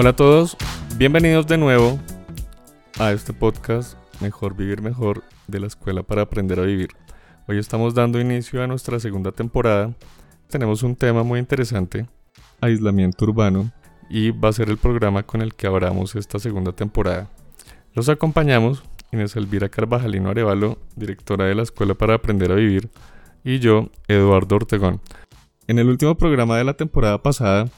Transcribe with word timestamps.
Hola 0.00 0.10
a 0.10 0.16
todos, 0.16 0.56
bienvenidos 0.96 1.48
de 1.48 1.58
nuevo 1.58 1.98
a 3.00 3.10
este 3.10 3.32
podcast 3.32 3.98
Mejor 4.20 4.54
Vivir 4.54 4.80
Mejor 4.80 5.24
de 5.48 5.58
la 5.58 5.66
Escuela 5.66 6.04
para 6.04 6.22
Aprender 6.22 6.60
a 6.60 6.62
Vivir. 6.62 6.90
Hoy 7.48 7.58
estamos 7.58 7.94
dando 7.94 8.20
inicio 8.20 8.62
a 8.62 8.68
nuestra 8.68 9.00
segunda 9.00 9.32
temporada. 9.32 9.92
Tenemos 10.46 10.84
un 10.84 10.94
tema 10.94 11.24
muy 11.24 11.40
interesante, 11.40 12.06
aislamiento 12.60 13.24
urbano, 13.24 13.72
y 14.08 14.30
va 14.30 14.50
a 14.50 14.52
ser 14.52 14.68
el 14.68 14.78
programa 14.78 15.24
con 15.24 15.42
el 15.42 15.56
que 15.56 15.66
abramos 15.66 16.14
esta 16.14 16.38
segunda 16.38 16.70
temporada. 16.70 17.28
Los 17.92 18.08
acompañamos 18.08 18.84
Inés 19.10 19.34
Elvira 19.34 19.68
Carvajalino 19.68 20.30
Arevalo, 20.30 20.78
directora 20.94 21.46
de 21.46 21.56
la 21.56 21.64
Escuela 21.64 21.94
para 21.94 22.14
Aprender 22.14 22.52
a 22.52 22.54
Vivir, 22.54 22.88
y 23.42 23.58
yo, 23.58 23.90
Eduardo 24.06 24.54
Ortegón. 24.54 25.00
En 25.66 25.80
el 25.80 25.88
último 25.88 26.14
programa 26.16 26.56
de 26.56 26.62
la 26.62 26.74
temporada 26.74 27.20
pasada 27.20 27.68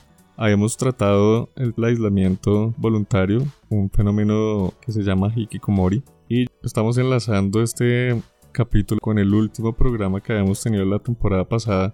habíamos 0.40 0.78
tratado 0.78 1.52
el 1.54 1.74
aislamiento 1.84 2.74
voluntario, 2.78 3.46
un 3.68 3.90
fenómeno 3.90 4.72
que 4.80 4.90
se 4.90 5.02
llama 5.02 5.30
hikikomori, 5.36 6.02
y 6.30 6.46
estamos 6.62 6.96
enlazando 6.96 7.62
este 7.62 8.18
capítulo 8.50 9.00
con 9.02 9.18
el 9.18 9.34
último 9.34 9.74
programa 9.74 10.22
que 10.22 10.32
habíamos 10.32 10.62
tenido 10.62 10.86
la 10.86 10.98
temporada 10.98 11.46
pasada 11.46 11.92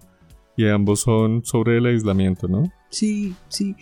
y 0.57 0.65
ambos 0.69 1.01
son 1.01 1.45
sobre 1.45 1.79
el 1.79 1.87
aislamiento, 1.87 2.47
¿no? 2.47 2.73
Sí, 2.89 3.35
sí, 3.49 3.75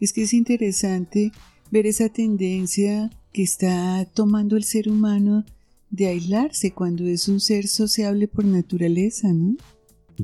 es 0.00 0.12
que 0.12 0.22
es 0.22 0.32
interesante 0.32 1.32
ver 1.72 1.86
esa 1.86 2.08
tendencia 2.08 3.10
que 3.32 3.42
está 3.42 4.04
tomando 4.14 4.56
el 4.56 4.62
ser 4.62 4.88
humano 4.88 5.44
de 5.90 6.06
aislarse 6.06 6.70
cuando 6.70 7.04
es 7.06 7.26
un 7.26 7.40
ser 7.40 7.66
sociable 7.66 8.28
por 8.28 8.44
naturaleza, 8.44 9.32
¿no? 9.32 9.56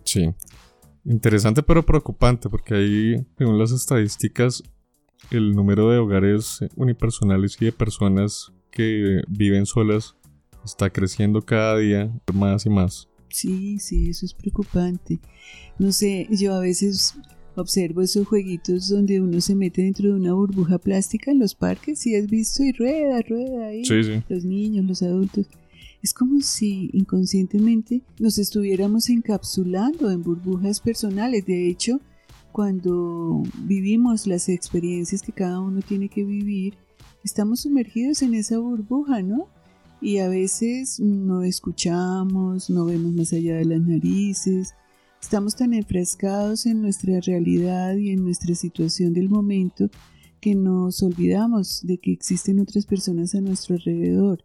Sí, 0.05 0.29
interesante 1.05 1.63
pero 1.63 1.85
preocupante 1.85 2.49
porque 2.49 2.75
ahí, 2.75 3.27
según 3.37 3.59
las 3.59 3.73
estadísticas, 3.73 4.63
el 5.31 5.53
número 5.53 5.91
de 5.91 5.99
hogares 5.99 6.61
unipersonales 6.77 7.57
y 7.61 7.67
de 7.67 7.73
personas 7.73 8.53
que 8.71 9.23
viven 9.29 9.67
solas 9.67 10.17
está 10.65 10.91
creciendo 10.91 11.43
cada 11.43 11.79
día 11.79 12.13
más 12.33 12.67
y 12.67 12.71
más. 12.71 13.09
Sí, 13.31 13.79
sí, 13.79 14.11
eso 14.11 14.27
es 14.27 14.35
preocupante. 14.35 15.19
No 15.79 15.93
sé, 15.93 16.27
yo 16.31 16.55
a 16.55 16.61
veces 16.61 17.15
observo 17.57 18.03
esos 18.03 18.27
jueguitos 18.27 18.89
donde 18.89 19.21
uno 19.21 19.41
se 19.41 19.55
mete 19.55 19.83
dentro 19.83 20.09
de 20.09 20.15
una 20.15 20.33
burbuja 20.33 20.79
plástica 20.79 21.31
en 21.31 21.39
los 21.39 21.55
parques, 21.55 22.01
si 22.01 22.15
has 22.15 22.27
visto, 22.27 22.63
y 22.63 22.73
rueda, 22.73 23.21
rueda 23.23 23.67
ahí. 23.67 23.85
Sí, 23.85 24.03
sí. 24.03 24.23
Los 24.29 24.45
niños, 24.45 24.87
los 24.87 25.03
adultos. 25.03 25.47
Es 26.03 26.15
como 26.15 26.41
si 26.41 26.91
inconscientemente 26.93 28.03
nos 28.21 28.39
estuviéramos 28.39 29.11
encapsulando 29.11 30.11
en 30.11 30.23
burbujas 30.23 30.81
personales. 30.81 31.45
De 31.45 31.69
hecho, 31.69 32.01
cuando 32.53 33.43
vivimos 33.65 34.27
las 34.27 34.49
experiencias 34.49 35.23
que 35.23 35.33
cada 35.33 35.61
uno 35.61 35.81
tiene 35.83 36.09
que 36.09 36.25
vivir, 36.25 36.75
estamos 37.25 37.61
sumergidos 37.61 38.23
en 38.23 38.35
esa 38.35 38.59
burbuja, 38.59 39.23
¿no? 39.23 39.49
Y 40.01 40.19
a 40.19 40.29
veces 40.29 41.01
no 41.01 41.43
escuchamos, 41.43 42.71
no 42.71 42.85
vemos 42.85 43.13
más 43.13 43.33
allá 43.33 43.57
de 43.57 43.65
las 43.65 43.81
narices, 43.81 44.75
estamos 45.21 45.57
tan 45.57 45.75
enfrascados 45.75 46.67
en 46.67 46.81
nuestra 46.81 47.21
realidad 47.21 47.97
y 47.97 48.11
en 48.11 48.23
nuestra 48.23 48.55
situación 48.55 49.13
del 49.13 49.29
momento 49.29 49.91
que 50.41 50.55
nos 50.55 51.03
olvidamos 51.03 51.85
de 51.85 51.99
que 51.99 52.13
existen 52.13 52.61
otras 52.61 52.87
personas 52.87 53.35
a 53.35 53.41
nuestro 53.41 53.75
alrededor 53.75 54.45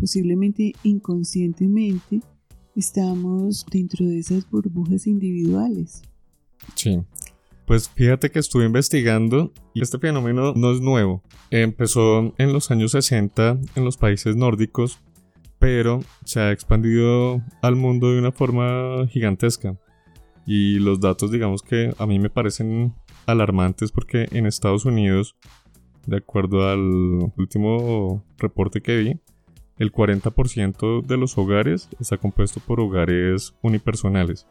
posiblemente 0.00 0.72
inconscientemente, 0.82 2.20
estamos 2.74 3.66
dentro 3.70 4.06
de 4.06 4.18
esas 4.18 4.48
burbujas 4.50 5.06
individuales. 5.06 6.02
Sí. 6.74 7.00
Pues 7.66 7.88
fíjate 7.88 8.30
que 8.30 8.40
estuve 8.40 8.64
investigando 8.64 9.52
y 9.74 9.82
este 9.82 9.98
fenómeno 9.98 10.54
no 10.56 10.72
es 10.72 10.80
nuevo. 10.80 11.22
Empezó 11.50 12.34
en 12.38 12.52
los 12.52 12.70
años 12.70 12.92
60 12.92 13.60
en 13.76 13.84
los 13.84 13.96
países 13.96 14.34
nórdicos, 14.34 14.98
pero 15.60 16.02
se 16.24 16.40
ha 16.40 16.50
expandido 16.50 17.40
al 17.62 17.76
mundo 17.76 18.10
de 18.10 18.18
una 18.18 18.32
forma 18.32 19.06
gigantesca. 19.08 19.78
Y 20.46 20.80
los 20.80 20.98
datos, 20.98 21.30
digamos 21.30 21.62
que 21.62 21.94
a 21.98 22.06
mí 22.06 22.18
me 22.18 22.30
parecen 22.30 22.94
alarmantes 23.26 23.92
porque 23.92 24.26
en 24.32 24.46
Estados 24.46 24.84
Unidos, 24.84 25.36
de 26.06 26.16
acuerdo 26.16 26.68
al 26.68 27.32
último 27.36 28.24
reporte 28.38 28.80
que 28.80 28.96
vi, 28.96 29.20
el 29.80 29.92
40% 29.92 31.04
de 31.04 31.16
los 31.16 31.38
hogares 31.38 31.88
está 31.98 32.18
compuesto 32.18 32.60
por 32.60 32.80
hogares 32.80 33.54
unipersonales. 33.62 34.46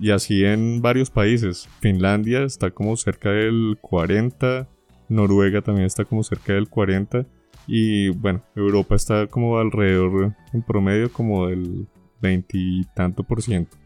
Y 0.00 0.10
así 0.10 0.44
en 0.44 0.80
varios 0.80 1.10
países. 1.10 1.68
Finlandia 1.80 2.42
está 2.42 2.70
como 2.70 2.96
cerca 2.96 3.30
del 3.30 3.76
40, 3.82 4.66
Noruega 5.10 5.60
también 5.60 5.86
está 5.86 6.06
como 6.06 6.24
cerca 6.24 6.54
del 6.54 6.70
40 6.70 7.26
y 7.66 8.08
bueno, 8.08 8.42
Europa 8.56 8.96
está 8.96 9.26
como 9.26 9.58
alrededor 9.58 10.34
en 10.54 10.62
promedio 10.62 11.12
como 11.12 11.46
del 11.48 11.86
20 12.22 12.56
y 12.58 12.84
tanto 12.96 13.24
por 13.24 13.42
ciento. 13.42 13.76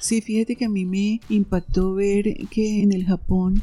Sí, 0.00 0.20
fíjate 0.20 0.56
que 0.56 0.64
a 0.64 0.68
mí 0.68 0.84
me 0.84 1.20
impactó 1.28 1.94
ver 1.94 2.24
que 2.50 2.82
en 2.82 2.90
el 2.90 3.06
Japón 3.06 3.62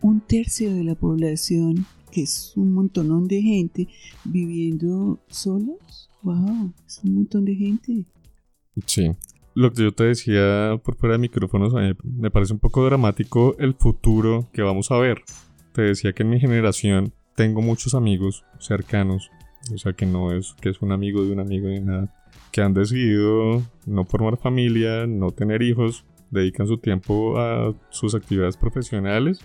un 0.00 0.20
tercio 0.20 0.74
de 0.74 0.82
la 0.82 0.96
población 0.96 1.86
que 2.14 2.22
es 2.22 2.52
un 2.56 2.72
montonón 2.72 3.26
de 3.26 3.42
gente 3.42 3.88
viviendo 4.24 5.18
solos. 5.26 6.08
¡Wow! 6.22 6.72
Es 6.86 7.00
un 7.02 7.16
montón 7.16 7.44
de 7.44 7.56
gente. 7.56 8.04
Sí. 8.86 9.10
Lo 9.54 9.72
que 9.72 9.82
yo 9.82 9.92
te 9.92 10.04
decía 10.04 10.80
por 10.82 10.96
fuera 10.96 11.14
de 11.14 11.18
micrófonos, 11.18 11.74
a 11.74 11.80
mí 11.80 11.92
me 12.04 12.30
parece 12.30 12.52
un 12.52 12.60
poco 12.60 12.84
dramático 12.84 13.56
el 13.58 13.74
futuro 13.74 14.48
que 14.52 14.62
vamos 14.62 14.90
a 14.90 14.98
ver. 14.98 15.22
Te 15.72 15.82
decía 15.82 16.12
que 16.12 16.22
en 16.22 16.30
mi 16.30 16.40
generación 16.40 17.12
tengo 17.34 17.60
muchos 17.62 17.94
amigos 17.94 18.44
cercanos, 18.60 19.30
o 19.72 19.78
sea 19.78 19.92
que 19.92 20.06
no 20.06 20.32
es 20.32 20.54
que 20.60 20.68
es 20.68 20.82
un 20.82 20.92
amigo 20.92 21.24
de 21.24 21.32
un 21.32 21.40
amigo 21.40 21.68
ni 21.68 21.80
nada, 21.80 22.14
que 22.52 22.62
han 22.62 22.74
decidido 22.74 23.62
no 23.86 24.04
formar 24.04 24.38
familia, 24.38 25.06
no 25.06 25.32
tener 25.32 25.62
hijos, 25.62 26.04
dedican 26.30 26.66
su 26.68 26.78
tiempo 26.78 27.38
a 27.38 27.74
sus 27.90 28.14
actividades 28.14 28.56
profesionales 28.56 29.40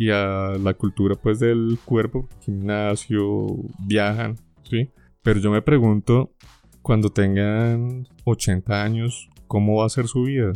y 0.00 0.10
a 0.10 0.56
la 0.58 0.72
cultura 0.72 1.14
pues 1.14 1.40
del 1.40 1.78
cuerpo, 1.84 2.26
gimnasio, 2.40 3.48
viajan, 3.80 4.38
¿sí? 4.62 4.88
Pero 5.22 5.40
yo 5.40 5.50
me 5.50 5.60
pregunto, 5.60 6.32
cuando 6.80 7.10
tengan 7.10 8.08
80 8.24 8.82
años, 8.82 9.28
¿cómo 9.46 9.76
va 9.76 9.84
a 9.84 9.90
ser 9.90 10.06
su 10.06 10.22
vida? 10.22 10.54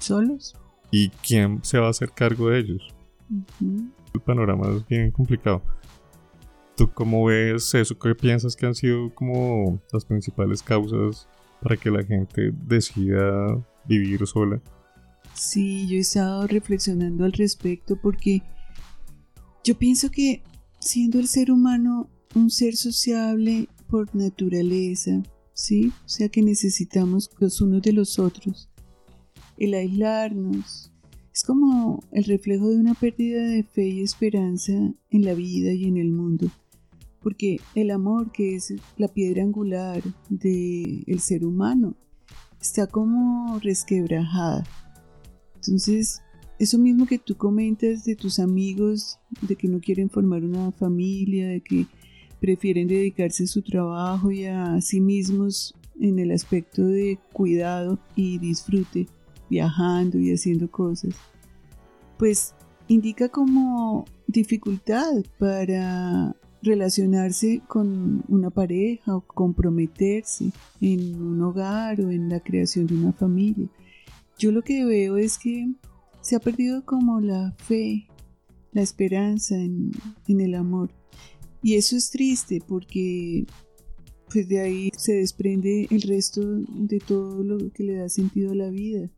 ¿Solos? 0.00 0.56
¿Y 0.90 1.10
quién 1.10 1.60
se 1.62 1.78
va 1.78 1.86
a 1.86 1.90
hacer 1.90 2.10
cargo 2.10 2.48
de 2.48 2.58
ellos? 2.58 2.92
El 4.12 4.20
panorama 4.20 4.74
es 4.74 4.84
bien 4.88 5.12
complicado. 5.12 5.62
¿Tú 6.76 6.90
cómo 6.92 7.26
ves 7.26 7.72
eso? 7.74 7.96
¿Qué 7.96 8.16
piensas 8.16 8.56
que 8.56 8.66
han 8.66 8.74
sido 8.74 9.14
como 9.14 9.80
las 9.92 10.04
principales 10.04 10.60
causas 10.60 11.28
para 11.62 11.76
que 11.76 11.88
la 11.88 12.02
gente 12.02 12.50
decida 12.66 13.64
vivir 13.84 14.26
sola? 14.26 14.60
Sí, 15.34 15.86
yo 15.86 15.98
he 15.98 16.00
estado 16.00 16.48
reflexionando 16.48 17.24
al 17.24 17.32
respecto 17.32 17.94
porque 18.02 18.42
yo 19.64 19.78
pienso 19.78 20.10
que 20.10 20.42
siendo 20.80 21.18
el 21.18 21.28
ser 21.28 21.50
humano 21.50 22.08
un 22.34 22.50
ser 22.50 22.76
sociable 22.76 23.68
por 23.88 24.14
naturaleza, 24.14 25.22
¿sí? 25.52 25.92
O 26.04 26.08
sea 26.08 26.28
que 26.28 26.42
necesitamos 26.42 27.30
los 27.38 27.60
unos 27.60 27.82
de 27.82 27.92
los 27.92 28.18
otros. 28.18 28.68
El 29.58 29.74
aislarnos 29.74 30.90
es 31.32 31.44
como 31.44 32.02
el 32.10 32.24
reflejo 32.24 32.70
de 32.70 32.76
una 32.76 32.94
pérdida 32.94 33.42
de 33.42 33.62
fe 33.62 33.86
y 33.88 34.02
esperanza 34.02 34.72
en 34.72 35.24
la 35.24 35.34
vida 35.34 35.72
y 35.72 35.84
en 35.84 35.96
el 35.96 36.10
mundo. 36.10 36.50
Porque 37.20 37.60
el 37.74 37.90
amor, 37.90 38.32
que 38.32 38.56
es 38.56 38.74
la 38.96 39.08
piedra 39.08 39.42
angular 39.42 40.02
del 40.28 41.04
el 41.06 41.20
ser 41.20 41.44
humano, 41.44 41.94
está 42.60 42.86
como 42.86 43.58
resquebrajada. 43.60 44.64
Entonces, 45.54 46.20
eso 46.62 46.78
mismo 46.78 47.06
que 47.06 47.18
tú 47.18 47.36
comentas 47.36 48.04
de 48.04 48.14
tus 48.14 48.38
amigos, 48.38 49.18
de 49.40 49.56
que 49.56 49.66
no 49.66 49.80
quieren 49.80 50.08
formar 50.08 50.44
una 50.44 50.70
familia, 50.70 51.48
de 51.48 51.60
que 51.60 51.86
prefieren 52.40 52.86
dedicarse 52.86 53.44
a 53.44 53.48
su 53.48 53.62
trabajo 53.62 54.30
y 54.30 54.44
a 54.44 54.80
sí 54.80 55.00
mismos 55.00 55.74
en 55.98 56.20
el 56.20 56.30
aspecto 56.30 56.84
de 56.84 57.18
cuidado 57.32 57.98
y 58.14 58.38
disfrute, 58.38 59.08
viajando 59.50 60.18
y 60.18 60.32
haciendo 60.32 60.70
cosas, 60.70 61.16
pues 62.16 62.54
indica 62.86 63.28
como 63.28 64.04
dificultad 64.28 65.24
para 65.40 66.36
relacionarse 66.62 67.60
con 67.66 68.22
una 68.28 68.50
pareja 68.50 69.16
o 69.16 69.20
comprometerse 69.22 70.52
en 70.80 71.20
un 71.20 71.42
hogar 71.42 72.00
o 72.02 72.12
en 72.12 72.28
la 72.28 72.38
creación 72.38 72.86
de 72.86 72.94
una 72.94 73.12
familia. 73.12 73.66
Yo 74.38 74.52
lo 74.52 74.62
que 74.62 74.84
veo 74.84 75.16
es 75.16 75.38
que 75.38 75.72
se 76.22 76.36
ha 76.36 76.40
perdido 76.40 76.84
como 76.84 77.20
la 77.20 77.52
fe, 77.58 78.08
la 78.72 78.80
esperanza 78.80 79.56
en, 79.56 79.92
el 80.26 80.54
amor. 80.54 80.90
Y 81.62 81.74
eso 81.74 81.96
es 81.96 82.10
triste 82.10 82.62
porque 82.66 83.44
pues 84.32 84.48
de 84.48 84.60
ahí 84.60 84.90
se 84.96 85.12
desprende 85.12 85.86
el 85.90 86.02
resto 86.02 86.40
de 86.40 86.98
todo 86.98 87.42
lo 87.44 87.70
que 87.72 87.82
le 87.82 87.96
da 87.96 88.08
sentido 88.08 88.52
a 88.52 88.54
la 88.54 88.70
vida. 88.70 89.10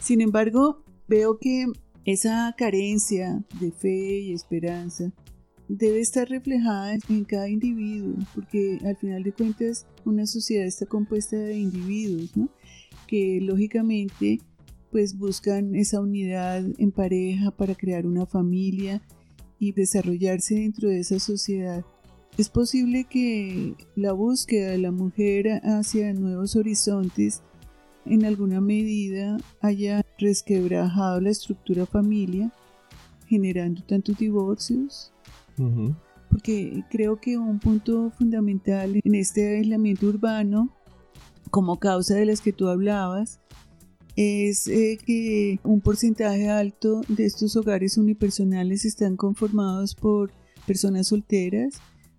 Sin 0.00 0.20
embargo, 0.20 0.84
veo 1.06 1.38
que 1.38 1.66
esa 2.04 2.54
carencia 2.56 3.44
de 3.60 3.70
fe 3.70 4.20
y 4.20 4.32
esperanza 4.32 5.12
debe 5.68 6.00
estar 6.00 6.28
reflejada 6.28 6.96
en 7.08 7.24
cada 7.24 7.48
individuo, 7.48 8.14
porque 8.34 8.78
al 8.84 8.96
final 8.96 9.22
de 9.22 9.32
cuentas 9.32 9.86
una 10.04 10.26
sociedad 10.26 10.66
está 10.66 10.86
compuesta 10.86 11.36
de 11.36 11.58
individuos, 11.58 12.36
¿no? 12.36 12.48
Que 13.08 13.40
lógicamente 13.42 14.38
pues 14.92 15.18
buscan 15.18 15.74
esa 15.74 16.00
unidad 16.00 16.64
en 16.78 16.92
pareja 16.92 17.50
para 17.50 17.74
crear 17.74 18.06
una 18.06 18.26
familia 18.26 19.02
y 19.58 19.72
desarrollarse 19.72 20.54
dentro 20.54 20.88
de 20.88 21.00
esa 21.00 21.18
sociedad. 21.18 21.84
Es 22.36 22.48
posible 22.48 23.04
que 23.04 23.74
la 23.96 24.12
búsqueda 24.12 24.70
de 24.70 24.78
la 24.78 24.92
mujer 24.92 25.60
hacia 25.64 26.12
nuevos 26.14 26.54
horizontes 26.54 27.42
en 28.06 28.24
alguna 28.24 28.60
medida 28.60 29.38
haya 29.60 30.04
resquebrajado 30.18 31.20
la 31.20 31.30
estructura 31.30 31.84
familia, 31.84 32.52
generando 33.26 33.82
tantos 33.82 34.16
divorcios, 34.16 35.12
porque 36.30 36.84
creo 36.90 37.20
que 37.20 37.36
un 37.36 37.58
punto 37.58 38.10
fundamental 38.12 39.00
en 39.02 39.14
este 39.14 39.56
aislamiento 39.56 40.06
urbano, 40.06 40.72
como 41.50 41.78
causa 41.78 42.14
de 42.14 42.26
las 42.26 42.40
que 42.40 42.52
tú 42.52 42.68
hablabas, 42.68 43.40
es 44.16 44.66
eh, 44.66 44.98
que 45.04 45.60
un 45.62 45.80
porcentaje 45.80 46.48
alto 46.48 47.02
de 47.08 47.24
estos 47.24 47.54
hogares 47.54 47.96
unipersonales 47.96 48.84
están 48.84 49.16
conformados 49.16 49.94
por 49.94 50.32
personas 50.66 51.08
solteras, 51.08 51.74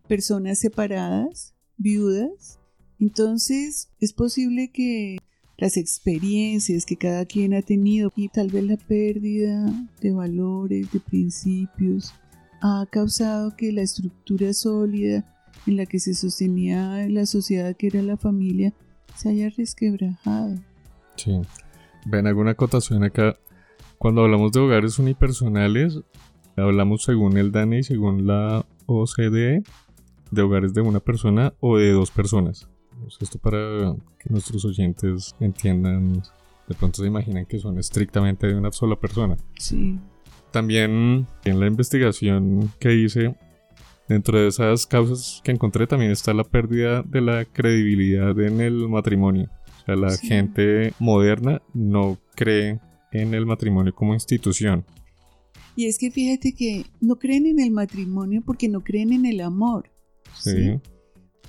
personas 0.07 0.59
separadas, 0.59 1.53
viudas. 1.77 2.57
Entonces 2.99 3.89
es 3.99 4.13
posible 4.13 4.71
que 4.71 5.17
las 5.57 5.75
experiencias 5.75 6.85
que 6.85 6.95
cada 6.95 7.25
quien 7.25 7.53
ha 7.53 7.61
tenido 7.61 8.13
y 8.15 8.29
tal 8.29 8.47
vez 8.49 8.63
la 8.63 8.77
pérdida 8.77 9.69
de 9.99 10.11
valores, 10.11 10.89
de 10.93 11.01
principios, 11.01 12.13
ha 12.61 12.85
causado 12.89 13.57
que 13.57 13.73
la 13.73 13.81
estructura 13.81 14.53
sólida 14.53 15.25
en 15.67 15.75
la 15.75 15.85
que 15.85 15.99
se 15.99 16.13
sostenía 16.13 17.07
la 17.09 17.25
sociedad 17.25 17.75
que 17.75 17.87
era 17.87 18.01
la 18.01 18.15
familia 18.15 18.73
se 19.19 19.29
haya 19.29 19.49
resquebrajado. 19.49 20.55
Sí. 21.17 21.41
Ven 22.05 22.25
alguna 22.25 22.51
acotación 22.51 23.03
acá. 23.03 23.37
Cuando 23.97 24.23
hablamos 24.23 24.53
de 24.53 24.61
hogares 24.61 24.97
unipersonales, 24.97 25.99
hablamos 26.55 27.03
según 27.03 27.37
el 27.37 27.51
DANE 27.51 27.79
y 27.79 27.83
según 27.83 28.25
la 28.25 28.65
OCDE 28.85 29.63
de 30.31 30.41
hogares 30.41 30.73
de 30.73 30.81
una 30.81 31.01
persona 31.01 31.53
o 31.59 31.77
de 31.77 31.91
dos 31.91 32.11
personas. 32.11 32.69
Esto 33.19 33.39
para 33.39 33.93
que 34.19 34.29
nuestros 34.29 34.63
oyentes 34.63 35.35
entiendan, 35.41 36.23
de 36.67 36.75
pronto 36.75 37.01
se 37.01 37.07
imaginan 37.07 37.45
que 37.45 37.59
son 37.59 37.77
estrictamente 37.77 38.47
de 38.47 38.55
una 38.55 38.71
sola 38.71 38.95
persona. 38.95 39.35
Sí. 39.57 39.99
También 40.51 41.27
en 41.43 41.59
la 41.59 41.67
investigación 41.67 42.71
que 42.79 42.95
hice, 42.95 43.35
dentro 44.09 44.39
de 44.39 44.47
esas 44.47 44.85
causas 44.85 45.41
que 45.43 45.51
encontré 45.51 45.87
también 45.87 46.11
está 46.11 46.33
la 46.33 46.43
pérdida 46.43 47.03
de 47.03 47.21
la 47.21 47.45
credibilidad 47.45 48.37
en 48.39 48.59
el 48.59 48.89
matrimonio. 48.89 49.49
O 49.81 49.85
sea, 49.85 49.95
la 49.95 50.17
gente 50.17 50.93
moderna 50.99 51.61
no 51.73 52.17
cree 52.35 52.79
en 53.11 53.33
el 53.33 53.45
matrimonio 53.45 53.95
como 53.95 54.13
institución. 54.13 54.83
Y 55.75 55.85
es 55.85 55.97
que 55.97 56.11
fíjate 56.11 56.53
que 56.53 56.85
no 56.99 57.15
creen 57.17 57.45
en 57.45 57.59
el 57.59 57.71
matrimonio 57.71 58.41
porque 58.45 58.67
no 58.67 58.83
creen 58.83 59.13
en 59.13 59.25
el 59.25 59.39
amor. 59.39 59.89
¿sí? 60.37 60.79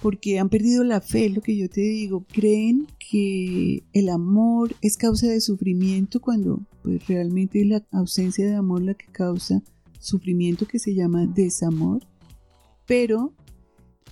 porque 0.02 0.38
han 0.38 0.48
perdido 0.48 0.82
la 0.84 1.00
fe, 1.00 1.28
lo 1.28 1.40
que 1.40 1.56
yo 1.56 1.68
te 1.68 1.82
digo, 1.82 2.24
creen 2.32 2.86
que 2.98 3.82
el 3.92 4.08
amor 4.08 4.74
es 4.80 4.96
causa 4.96 5.26
de 5.26 5.40
sufrimiento 5.40 6.20
cuando 6.20 6.60
pues 6.82 7.06
realmente 7.06 7.60
es 7.60 7.66
la 7.66 7.86
ausencia 7.92 8.46
de 8.46 8.54
amor 8.54 8.82
la 8.82 8.94
que 8.94 9.06
causa 9.12 9.62
sufrimiento 9.98 10.66
que 10.66 10.78
se 10.78 10.94
llama 10.94 11.26
desamor, 11.26 12.02
pero 12.90 13.32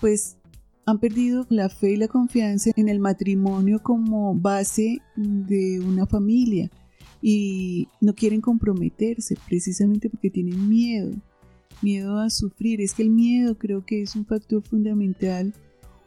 pues 0.00 0.36
han 0.86 1.00
perdido 1.00 1.44
la 1.50 1.68
fe 1.68 1.94
y 1.94 1.96
la 1.96 2.06
confianza 2.06 2.70
en 2.76 2.88
el 2.88 3.00
matrimonio 3.00 3.82
como 3.82 4.36
base 4.36 5.02
de 5.16 5.80
una 5.80 6.06
familia 6.06 6.70
y 7.20 7.88
no 8.00 8.14
quieren 8.14 8.40
comprometerse 8.40 9.36
precisamente 9.48 10.08
porque 10.08 10.30
tienen 10.30 10.68
miedo, 10.68 11.10
miedo 11.82 12.20
a 12.20 12.30
sufrir. 12.30 12.80
Es 12.80 12.94
que 12.94 13.02
el 13.02 13.10
miedo 13.10 13.58
creo 13.58 13.84
que 13.84 14.00
es 14.00 14.14
un 14.14 14.24
factor 14.24 14.62
fundamental 14.62 15.52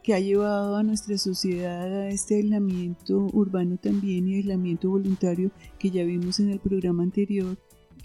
que 0.02 0.14
ha 0.14 0.22
llevado 0.22 0.78
a 0.78 0.84
nuestra 0.84 1.18
sociedad 1.18 1.92
a 1.92 2.08
este 2.08 2.36
aislamiento 2.36 3.28
urbano 3.34 3.76
también 3.76 4.30
y 4.30 4.36
aislamiento 4.36 4.92
voluntario 4.92 5.52
que 5.78 5.92
ya 5.92 6.06
vimos 6.06 6.40
en 6.40 6.50
el 6.50 6.62
programa 6.62 7.04
anterior, 7.04 7.58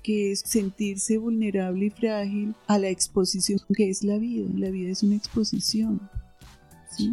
que 0.07 0.31
es 0.31 0.39
sentirse 0.47 1.19
vulnerable 1.19 1.87
y 1.87 1.91
frágil 1.91 2.55
a 2.69 2.79
la 2.79 2.89
exposición 2.89 3.59
que 3.75 3.91
es 3.91 4.05
la 4.05 4.19
vida. 4.19 4.49
La 4.55 4.71
vida 4.71 4.93
es 4.93 5.03
una 5.03 5.17
exposición. 5.17 6.01
¿sí? 6.97 7.13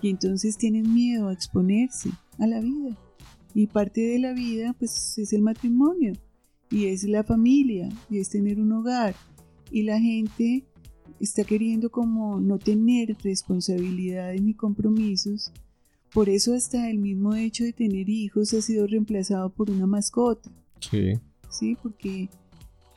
Y 0.00 0.10
entonces 0.10 0.56
tienen 0.56 0.94
miedo 0.94 1.26
a 1.26 1.32
exponerse 1.32 2.10
a 2.38 2.46
la 2.46 2.60
vida. 2.60 2.96
Y 3.52 3.66
parte 3.66 4.00
de 4.00 4.20
la 4.20 4.32
vida 4.32 4.76
pues 4.78 5.18
es 5.18 5.32
el 5.32 5.42
matrimonio 5.42 6.12
y 6.70 6.86
es 6.86 7.02
la 7.02 7.24
familia 7.24 7.88
y 8.08 8.20
es 8.20 8.28
tener 8.28 8.60
un 8.60 8.70
hogar. 8.70 9.16
Y 9.72 9.82
la 9.82 9.98
gente 9.98 10.62
está 11.18 11.42
queriendo 11.42 11.90
como 11.90 12.38
no 12.38 12.60
tener 12.60 13.16
responsabilidades 13.24 14.40
ni 14.40 14.54
compromisos. 14.54 15.50
Por 16.12 16.28
eso 16.28 16.54
hasta 16.54 16.88
el 16.88 16.98
mismo 16.98 17.34
hecho 17.34 17.64
de 17.64 17.72
tener 17.72 18.08
hijos 18.08 18.54
ha 18.54 18.62
sido 18.62 18.86
reemplazado 18.86 19.50
por 19.50 19.68
una 19.68 19.88
mascota. 19.88 20.48
Sí. 20.78 21.14
Sí, 21.58 21.76
porque 21.82 22.28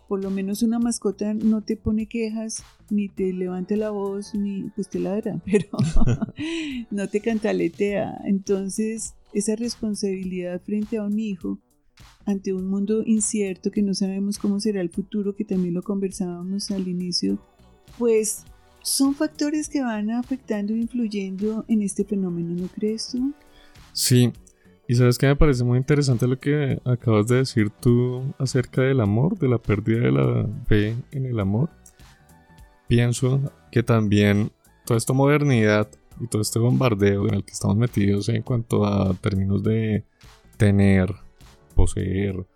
por 0.08 0.24
lo 0.24 0.30
menos 0.32 0.64
una 0.64 0.80
mascota 0.80 1.34
no 1.34 1.62
te 1.62 1.76
pone 1.76 2.08
quejas, 2.08 2.64
ni 2.90 3.10
te 3.10 3.34
levanta 3.34 3.76
la 3.76 3.90
voz, 3.90 4.34
ni 4.34 4.70
pues 4.76 4.90
te 4.90 5.00
ladra, 5.00 5.42
pero 5.46 5.68
no 6.92 7.08
te 7.10 7.20
cantaletea. 7.20 8.22
Entonces, 8.26 9.16
esa 9.34 9.56
responsabilidad 9.56 10.62
frente 10.62 10.98
a 10.98 11.04
un 11.04 11.20
hijo, 11.20 11.60
ante 12.26 12.54
un 12.54 12.68
mundo 12.68 13.04
incierto 13.06 13.72
que 13.72 13.82
no 13.82 13.94
sabemos 13.94 14.38
cómo 14.38 14.60
será 14.60 14.82
el 14.82 14.90
futuro, 14.90 15.36
que 15.36 15.46
también 15.46 15.74
lo 15.74 15.82
conversábamos 15.82 16.72
al 16.72 16.88
inicio 16.88 17.40
pues 17.98 18.44
son 18.82 19.16
factores 19.16 19.70
que 19.70 19.82
van 19.82 20.12
afectando 20.12 20.74
e 20.74 20.78
influyendo 20.78 21.66
en 21.68 21.82
este 21.82 22.06
fenómeno, 22.06 22.56
¿no 22.56 22.68
crees 22.68 23.10
tú? 23.10 23.34
Sí, 23.94 24.32
y 24.88 24.96
sabes 24.96 25.18
que 25.18 25.28
me 25.28 25.36
parece 25.36 25.64
muy 25.64 25.78
interesante 25.78 26.28
lo 26.28 26.40
que 26.40 26.80
acabas 26.86 27.28
de 27.28 27.38
decir 27.38 27.70
tú 27.70 28.34
acerca 28.40 28.82
del 28.82 29.02
amor, 29.02 29.38
de 29.38 29.50
la 29.50 29.58
pérdida 29.58 30.00
de 30.00 30.12
la 30.12 30.48
fe 30.66 30.96
en 31.12 31.26
el 31.26 31.40
amor. 31.40 31.70
Pienso 32.88 33.42
que 33.70 33.84
también 33.84 34.52
toda 34.86 34.98
esta 34.98 35.12
modernidad 35.12 35.90
y 36.22 36.28
todo 36.28 36.42
este 36.42 36.60
bombardeo 36.60 37.28
en 37.28 37.36
el 37.36 37.44
que 37.44 37.52
estamos 37.52 37.76
metidos 37.76 38.30
en 38.30 38.42
cuanto 38.44 38.86
a 38.86 39.14
términos 39.16 39.62
de 39.62 40.06
tener, 40.56 41.14
poseer, 41.76 42.48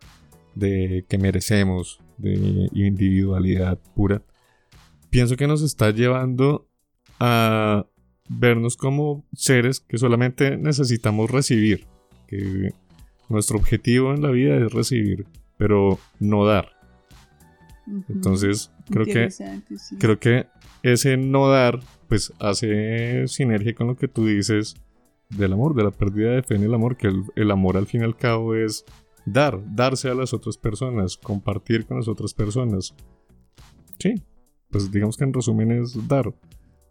de 0.55 1.05
que 1.07 1.17
merecemos, 1.17 1.99
de 2.17 2.69
individualidad 2.73 3.79
pura, 3.95 4.21
pienso 5.09 5.35
que 5.35 5.47
nos 5.47 5.61
está 5.61 5.91
llevando 5.91 6.67
a 7.19 7.87
vernos 8.29 8.77
como 8.77 9.25
seres 9.33 9.79
que 9.81 9.97
solamente 9.97 10.57
necesitamos 10.57 11.29
recibir, 11.29 11.87
que 12.31 12.73
nuestro 13.29 13.57
objetivo 13.57 14.13
en 14.13 14.21
la 14.21 14.31
vida 14.31 14.55
es 14.55 14.71
recibir, 14.71 15.25
pero 15.57 15.99
no 16.19 16.45
dar. 16.45 16.69
Entonces, 18.07 18.71
creo 18.89 19.05
que 19.05 19.29
creo 19.99 20.19
que 20.19 20.47
ese 20.81 21.17
no 21.17 21.49
dar 21.49 21.79
pues 22.07 22.33
hace 22.39 23.27
sinergia 23.27 23.75
con 23.75 23.87
lo 23.87 23.95
que 23.95 24.07
tú 24.07 24.25
dices 24.25 24.75
del 25.29 25.53
amor, 25.53 25.75
de 25.75 25.83
la 25.83 25.91
pérdida 25.91 26.31
de 26.31 26.43
fe 26.43 26.55
en 26.55 26.63
el 26.63 26.73
amor, 26.73 26.97
que 26.97 27.07
el, 27.07 27.23
el 27.35 27.51
amor 27.51 27.77
al 27.77 27.87
fin 27.87 28.01
y 28.01 28.03
al 28.05 28.17
cabo 28.17 28.55
es 28.55 28.85
dar, 29.25 29.61
darse 29.75 30.09
a 30.09 30.13
las 30.13 30.33
otras 30.33 30.57
personas, 30.57 31.17
compartir 31.17 31.85
con 31.85 31.97
las 31.97 32.07
otras 32.07 32.33
personas. 32.33 32.93
Sí, 33.99 34.15
pues 34.69 34.91
digamos 34.91 35.17
que 35.17 35.23
en 35.25 35.33
resumen 35.33 35.71
es 35.71 36.07
dar. 36.07 36.33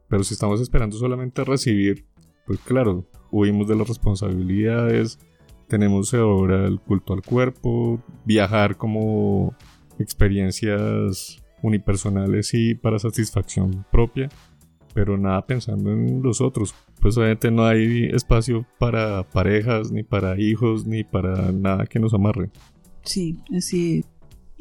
Pero 0.08 0.24
si 0.24 0.34
estamos 0.34 0.60
esperando 0.60 0.96
solamente 0.96 1.44
recibir, 1.44 2.06
pues 2.46 2.58
claro, 2.60 3.08
huimos 3.30 3.68
de 3.68 3.76
las 3.76 3.88
responsabilidades, 3.88 5.18
tenemos 5.70 6.12
ahora 6.12 6.66
el 6.66 6.78
culto 6.78 7.14
al 7.14 7.22
cuerpo, 7.22 8.02
viajar 8.26 8.76
como 8.76 9.54
experiencias 9.98 11.42
unipersonales 11.62 12.52
y 12.52 12.74
para 12.74 12.98
satisfacción 12.98 13.86
propia, 13.90 14.28
pero 14.92 15.16
nada 15.16 15.46
pensando 15.46 15.92
en 15.92 16.22
los 16.22 16.40
otros. 16.40 16.74
Pues 17.00 17.16
obviamente 17.16 17.50
no 17.50 17.64
hay 17.64 18.08
espacio 18.12 18.66
para 18.78 19.22
parejas, 19.30 19.90
ni 19.90 20.02
para 20.02 20.38
hijos, 20.38 20.86
ni 20.86 21.04
para 21.04 21.52
nada 21.52 21.86
que 21.86 21.98
nos 21.98 22.12
amarre. 22.12 22.50
Sí, 23.02 23.38
así 23.56 24.04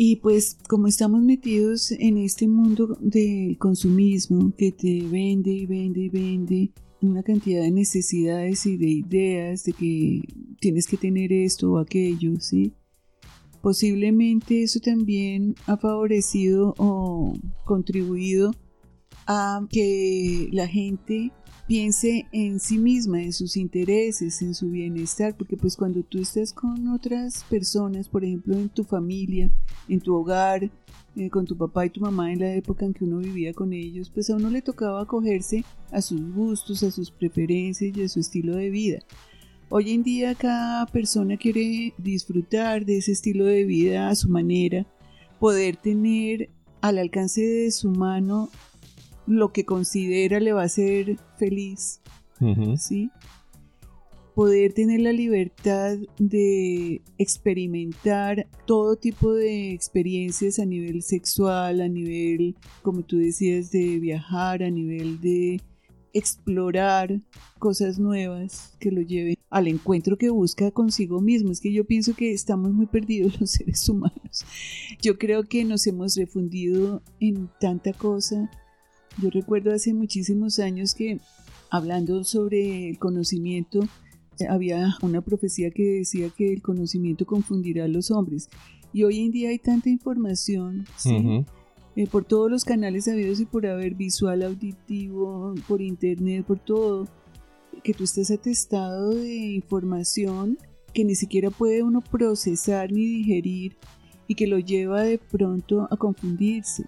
y 0.02 0.16
pues 0.16 0.58
como 0.70 0.88
estamos 0.88 1.22
metidos 1.24 1.92
en 1.92 2.18
este 2.20 2.48
mundo 2.48 2.98
del 3.02 3.58
consumismo 3.58 4.54
que 4.58 4.72
te 4.72 5.02
vende 5.02 5.52
y 5.52 5.66
vende 5.66 6.00
y 6.00 6.10
vende 6.10 6.72
una 7.02 7.24
cantidad 7.24 7.62
de 7.62 7.72
necesidades 7.72 8.66
y 8.66 8.78
de 8.78 8.88
ideas 8.88 9.64
de 9.64 9.74
que 9.74 10.22
tienes 10.60 10.88
que 10.88 10.98
tener 10.98 11.32
esto 11.32 11.72
o 11.72 11.78
aquello, 11.78 12.40
¿sí? 12.40 12.74
Posiblemente 13.62 14.64
eso 14.64 14.80
también 14.80 15.56
ha 15.66 15.78
favorecido 15.78 16.74
o 16.78 17.34
contribuido 17.66 18.54
a 19.32 19.62
que 19.70 20.50
la 20.52 20.68
gente 20.68 21.32
piense 21.68 22.26
en 22.32 22.60
sí 22.60 22.80
misma, 22.80 23.22
en 23.22 23.32
sus 23.32 23.58
intereses, 23.58 24.42
en 24.42 24.56
su 24.56 24.72
bienestar, 24.72 25.38
porque 25.38 25.56
pues 25.56 25.78
cuando 25.78 26.02
tú 26.02 26.20
estás 26.20 26.52
con 26.52 26.88
otras 26.88 27.44
personas, 27.44 28.10
por 28.10 28.26
ejemplo 28.26 28.56
en 28.56 28.70
tu 28.70 28.84
familia, 28.84 29.52
en 29.88 30.02
tu 30.02 30.16
hogar, 30.16 30.72
eh, 31.16 31.30
con 31.30 31.46
tu 31.46 31.56
papá 31.56 31.86
y 31.86 31.92
tu 31.92 32.02
mamá 32.02 32.34
en 32.34 32.40
la 32.40 32.56
época 32.56 32.88
en 32.88 32.94
que 32.96 33.04
uno 33.04 33.20
vivía 33.20 33.54
con 33.54 33.72
ellos, 33.72 34.10
pues 34.10 34.32
a 34.32 34.36
uno 34.36 34.50
le 34.50 34.64
tocaba 34.64 35.04
acogerse 35.04 35.64
a 35.92 36.02
sus 36.02 36.34
gustos, 36.34 36.82
a 36.82 36.90
sus 36.90 37.12
preferencias 37.12 37.96
y 37.96 38.02
a 38.02 38.10
su 38.10 38.20
estilo 38.20 38.56
de 38.56 38.72
vida. 38.72 39.00
Hoy 39.70 39.92
en 39.92 40.02
día 40.02 40.34
cada 40.34 40.88
persona 40.88 41.38
quiere 41.38 41.94
disfrutar 42.00 42.84
de 42.84 42.98
ese 42.98 43.12
estilo 43.12 43.46
de 43.46 43.66
vida 43.66 44.10
a 44.10 44.16
su 44.16 44.28
manera, 44.28 44.88
poder 45.40 45.76
tener 45.76 46.50
al 46.82 46.98
alcance 46.98 47.42
de 47.42 47.70
su 47.70 47.92
mano 47.92 48.50
lo 49.30 49.54
que 49.54 49.66
considera 49.66 50.40
le 50.40 50.54
va 50.54 50.64
a 50.64 50.66
hacer 50.66 51.18
feliz, 51.38 52.02
¿sí? 52.78 53.12
Poder 54.36 54.74
tener 54.74 55.02
la 55.02 55.12
libertad 55.12 55.98
de 56.18 57.02
experimentar 57.18 58.48
todo 58.66 58.96
tipo 58.96 59.34
de 59.34 59.74
experiencias 59.74 60.60
a 60.60 60.66
nivel 60.66 61.04
sexual, 61.04 61.82
a 61.82 61.88
nivel, 61.88 62.56
como 62.82 63.04
tú 63.04 63.18
decías, 63.18 63.72
de 63.72 64.00
viajar, 64.00 64.64
a 64.64 64.70
nivel 64.70 65.20
de 65.20 65.62
explorar 66.14 67.22
cosas 67.60 68.00
nuevas 68.00 68.76
que 68.80 68.92
lo 68.92 69.02
lleven 69.02 69.36
al 69.50 69.68
encuentro 69.68 70.18
que 70.18 70.30
busca 70.30 70.72
consigo 70.72 71.22
mismo. 71.22 71.52
Es 71.52 71.60
que 71.60 71.74
yo 71.74 71.86
pienso 71.86 72.14
que 72.16 72.32
estamos 72.32 72.72
muy 72.72 72.86
perdidos 72.86 73.40
los 73.42 73.52
seres 73.52 73.88
humanos. 73.90 74.46
Yo 75.02 75.18
creo 75.18 75.44
que 75.44 75.66
nos 75.66 75.86
hemos 75.88 76.16
refundido 76.16 77.04
en 77.20 77.50
tanta 77.60 77.94
cosa 77.94 78.50
yo 79.18 79.30
recuerdo 79.30 79.74
hace 79.74 79.94
muchísimos 79.94 80.60
años 80.60 80.94
que 80.94 81.20
hablando 81.70 82.24
sobre 82.24 82.90
el 82.90 83.00
conocimiento, 83.00 83.82
había 84.48 84.96
una 85.02 85.22
profecía 85.22 85.72
que 85.72 85.84
decía 85.84 86.30
que 86.30 86.54
el 86.54 86.62
conocimiento 86.62 87.26
confundirá 87.26 87.86
a 87.86 87.88
los 87.88 88.12
hombres. 88.12 88.50
Y 88.94 89.04
hoy 89.04 89.20
en 89.26 89.32
día 89.32 89.50
hay 89.50 89.60
tanta 89.60 89.90
información, 89.90 90.86
eh, 91.96 92.08
por 92.08 92.26
todos 92.26 92.50
los 92.50 92.64
canales 92.64 93.08
habidos 93.08 93.40
y 93.40 93.46
por 93.46 93.66
haber 93.66 93.96
visual, 93.96 94.44
auditivo, 94.44 95.54
por 95.68 95.82
internet, 95.82 96.46
por 96.46 96.60
todo, 96.60 97.08
que 97.84 97.94
tú 97.94 98.04
estás 98.04 98.32
atestado 98.32 99.10
de 99.14 99.36
información 99.36 100.58
que 100.94 101.06
ni 101.06 101.16
siquiera 101.16 101.52
puede 101.52 101.84
uno 101.84 102.02
procesar 102.02 102.92
ni 102.92 103.06
digerir 103.06 103.78
y 104.28 104.36
que 104.36 104.48
lo 104.48 104.60
lleva 104.60 105.04
de 105.04 105.18
pronto 105.18 105.88
a 105.90 105.98
confundirse. 105.98 106.86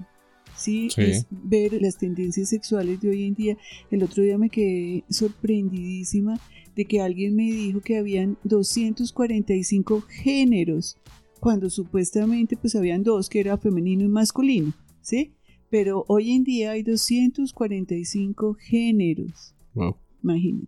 ¿Sí? 0.62 0.90
Es 0.98 1.26
ver 1.30 1.82
las 1.82 1.98
tendencias 1.98 2.50
sexuales 2.50 3.02
de 3.02 3.10
hoy 3.10 3.26
en 3.26 3.34
día. 3.34 3.58
El 3.90 4.04
otro 4.04 4.24
día 4.24 4.38
me 4.38 4.50
quedé 4.50 5.04
sorprendidísima 5.10 6.40
de 6.76 6.86
que 6.86 7.02
alguien 7.02 7.36
me 7.36 7.52
dijo 7.52 7.82
que 7.82 7.98
habían 7.98 8.38
245 8.44 10.02
géneros, 10.02 10.98
cuando 11.40 11.70
supuestamente 11.70 12.56
pues 12.56 12.76
habían 12.76 13.04
dos, 13.04 13.30
que 13.30 13.40
era 13.40 13.58
femenino 13.58 14.04
y 14.04 14.08
masculino, 14.08 14.74
¿sí? 15.02 15.34
Pero 15.70 16.06
hoy 16.08 16.32
en 16.32 16.44
día 16.44 16.72
hay 16.72 16.84
245 16.84 18.54
géneros. 18.56 19.56
Wow. 19.74 19.96
Imagínate. 20.24 20.68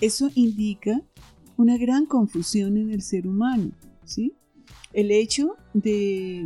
Eso 0.00 0.30
indica 0.34 1.02
una 1.56 1.76
gran 1.76 2.06
confusión 2.06 2.76
en 2.76 2.90
el 2.90 3.02
ser 3.02 3.26
humano, 3.26 3.72
¿sí? 4.04 4.32
El 4.92 5.10
hecho 5.10 5.56
de 5.74 6.44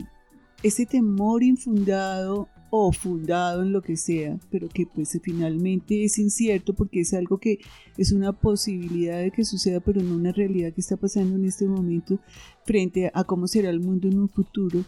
ese 0.63 0.87
temor 0.87 1.43
infundado 1.43 2.49
o 2.75 2.91
fundado 2.91 3.63
en 3.63 3.71
lo 3.71 3.83
que 3.83 3.99
sea, 3.99 4.41
pero 4.51 4.67
que 4.67 4.87
pues 4.87 5.21
finalmente 5.23 6.05
es 6.05 6.19
incierto 6.19 6.73
porque 6.73 7.01
es 7.01 7.13
algo 7.13 7.37
que 7.37 7.59
es 7.99 8.13
una 8.13 8.33
posibilidad 8.33 9.19
de 9.19 9.31
que 9.31 9.45
suceda, 9.45 9.81
pero 9.81 10.03
no 10.03 10.17
una 10.17 10.33
realidad 10.33 10.73
que 10.73 10.81
está 10.81 10.97
pasando 10.97 11.37
en 11.37 11.45
este 11.45 11.67
momento 11.69 12.19
frente 12.65 13.11
a 13.13 13.25
cómo 13.25 13.47
será 13.47 13.69
el 13.69 13.81
mundo 13.81 14.09
en 14.09 14.19
un 14.19 14.31
futuro 14.31 14.87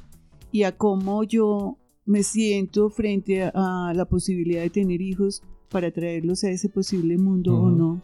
y 0.50 0.62
a 0.62 0.75
cómo 0.75 1.25
yo 1.25 1.76
me 2.07 2.23
siento 2.23 2.88
frente 2.88 3.43
a, 3.43 3.93
la 3.95 4.07
posibilidad 4.07 4.62
de 4.62 4.71
tener 4.71 5.03
hijos 5.03 5.43
para 5.69 5.91
traerlos 5.91 6.43
a 6.45 6.49
ese 6.49 6.71
posible 6.71 7.19
mundo 7.19 7.55
o 7.55 7.71
no. 7.71 8.03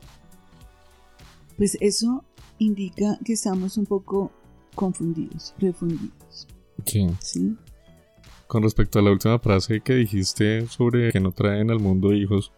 Pues 1.56 1.78
eso 1.80 2.22
indica 2.58 3.18
que 3.24 3.32
estamos 3.32 3.78
un 3.78 3.86
poco 3.86 4.30
confundidos, 4.74 5.54
refundidos. 5.58 6.46
Sí. 6.84 7.06
¿Sí? 7.20 7.56
Con 8.50 8.64
respecto 8.64 8.98
a 8.98 9.02
la 9.02 9.12
última 9.12 9.38
frase 9.38 9.80
que 9.80 9.94
dijiste 9.94 10.66
sobre 10.66 11.12
que 11.12 11.20
no 11.20 11.30
traen 11.30 11.70
al 11.70 11.78
mundo 11.78 12.12
hijos, 12.12 12.52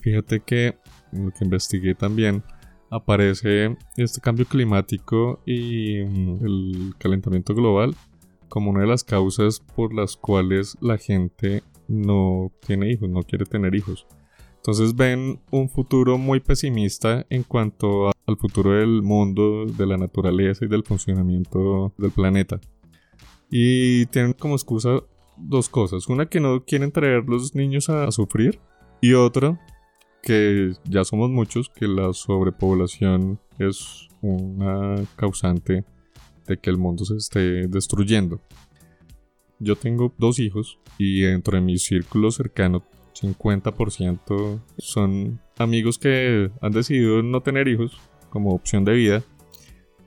fíjate 0.00 0.40
que 0.40 0.76
lo 1.12 1.30
que 1.30 1.44
investigué 1.44 1.94
también 1.94 2.42
aparece 2.90 3.76
este 3.96 4.20
cambio 4.20 4.46
climático 4.46 5.40
y 5.46 6.02
mm, 6.02 6.44
el 6.44 6.94
calentamiento 6.98 7.54
global 7.54 7.94
como 8.48 8.72
una 8.72 8.80
de 8.80 8.88
las 8.88 9.04
causas 9.04 9.60
por 9.60 9.94
las 9.94 10.16
cuales 10.16 10.76
la 10.80 10.98
gente 10.98 11.62
no 11.86 12.50
tiene 12.66 12.90
hijos, 12.90 13.08
no 13.08 13.22
quiere 13.22 13.46
tener 13.46 13.76
hijos. 13.76 14.08
Entonces 14.56 14.96
ven 14.96 15.40
un 15.52 15.68
futuro 15.68 16.18
muy 16.18 16.40
pesimista 16.40 17.26
en 17.30 17.44
cuanto 17.44 18.08
al 18.08 18.36
futuro 18.38 18.72
del 18.72 19.02
mundo, 19.02 19.66
de 19.66 19.86
la 19.86 19.98
naturaleza 19.98 20.64
y 20.64 20.68
del 20.68 20.82
funcionamiento 20.82 21.94
del 21.96 22.10
planeta. 22.10 22.60
Y 23.48 24.06
tienen 24.06 24.32
como 24.32 24.54
excusa 24.54 25.02
dos 25.36 25.68
cosas. 25.68 26.08
Una 26.08 26.26
que 26.26 26.40
no 26.40 26.64
quieren 26.64 26.92
traer 26.92 27.24
los 27.26 27.54
niños 27.54 27.88
a, 27.88 28.10
sufrir 28.10 28.60
y 29.00 29.14
otra 29.14 29.60
que 30.22 30.72
ya 30.84 31.04
somos 31.04 31.30
muchos, 31.30 31.68
que 31.68 31.88
la 31.88 32.12
sobrepoblación 32.12 33.40
es 33.58 34.08
una 34.20 34.94
causante 35.16 35.84
de 36.46 36.56
que 36.58 36.70
el 36.70 36.78
mundo 36.78 37.04
se 37.04 37.16
esté 37.16 37.66
destruyendo. 37.66 38.40
Yo 39.58 39.76
tengo 39.76 40.12
dos 40.18 40.38
hijos 40.38 40.78
y 40.98 41.22
dentro 41.22 41.56
de 41.56 41.62
mi 41.62 41.78
círculo 41.78 42.30
cercano 42.30 42.84
50% 43.14 44.60
son 44.78 45.40
amigos 45.58 45.98
que 45.98 46.50
han 46.60 46.72
decidido 46.72 47.22
no 47.22 47.42
tener 47.42 47.68
hijos 47.68 47.98
como 48.30 48.54
opción 48.54 48.84
de 48.84 48.92
vida, 48.92 49.22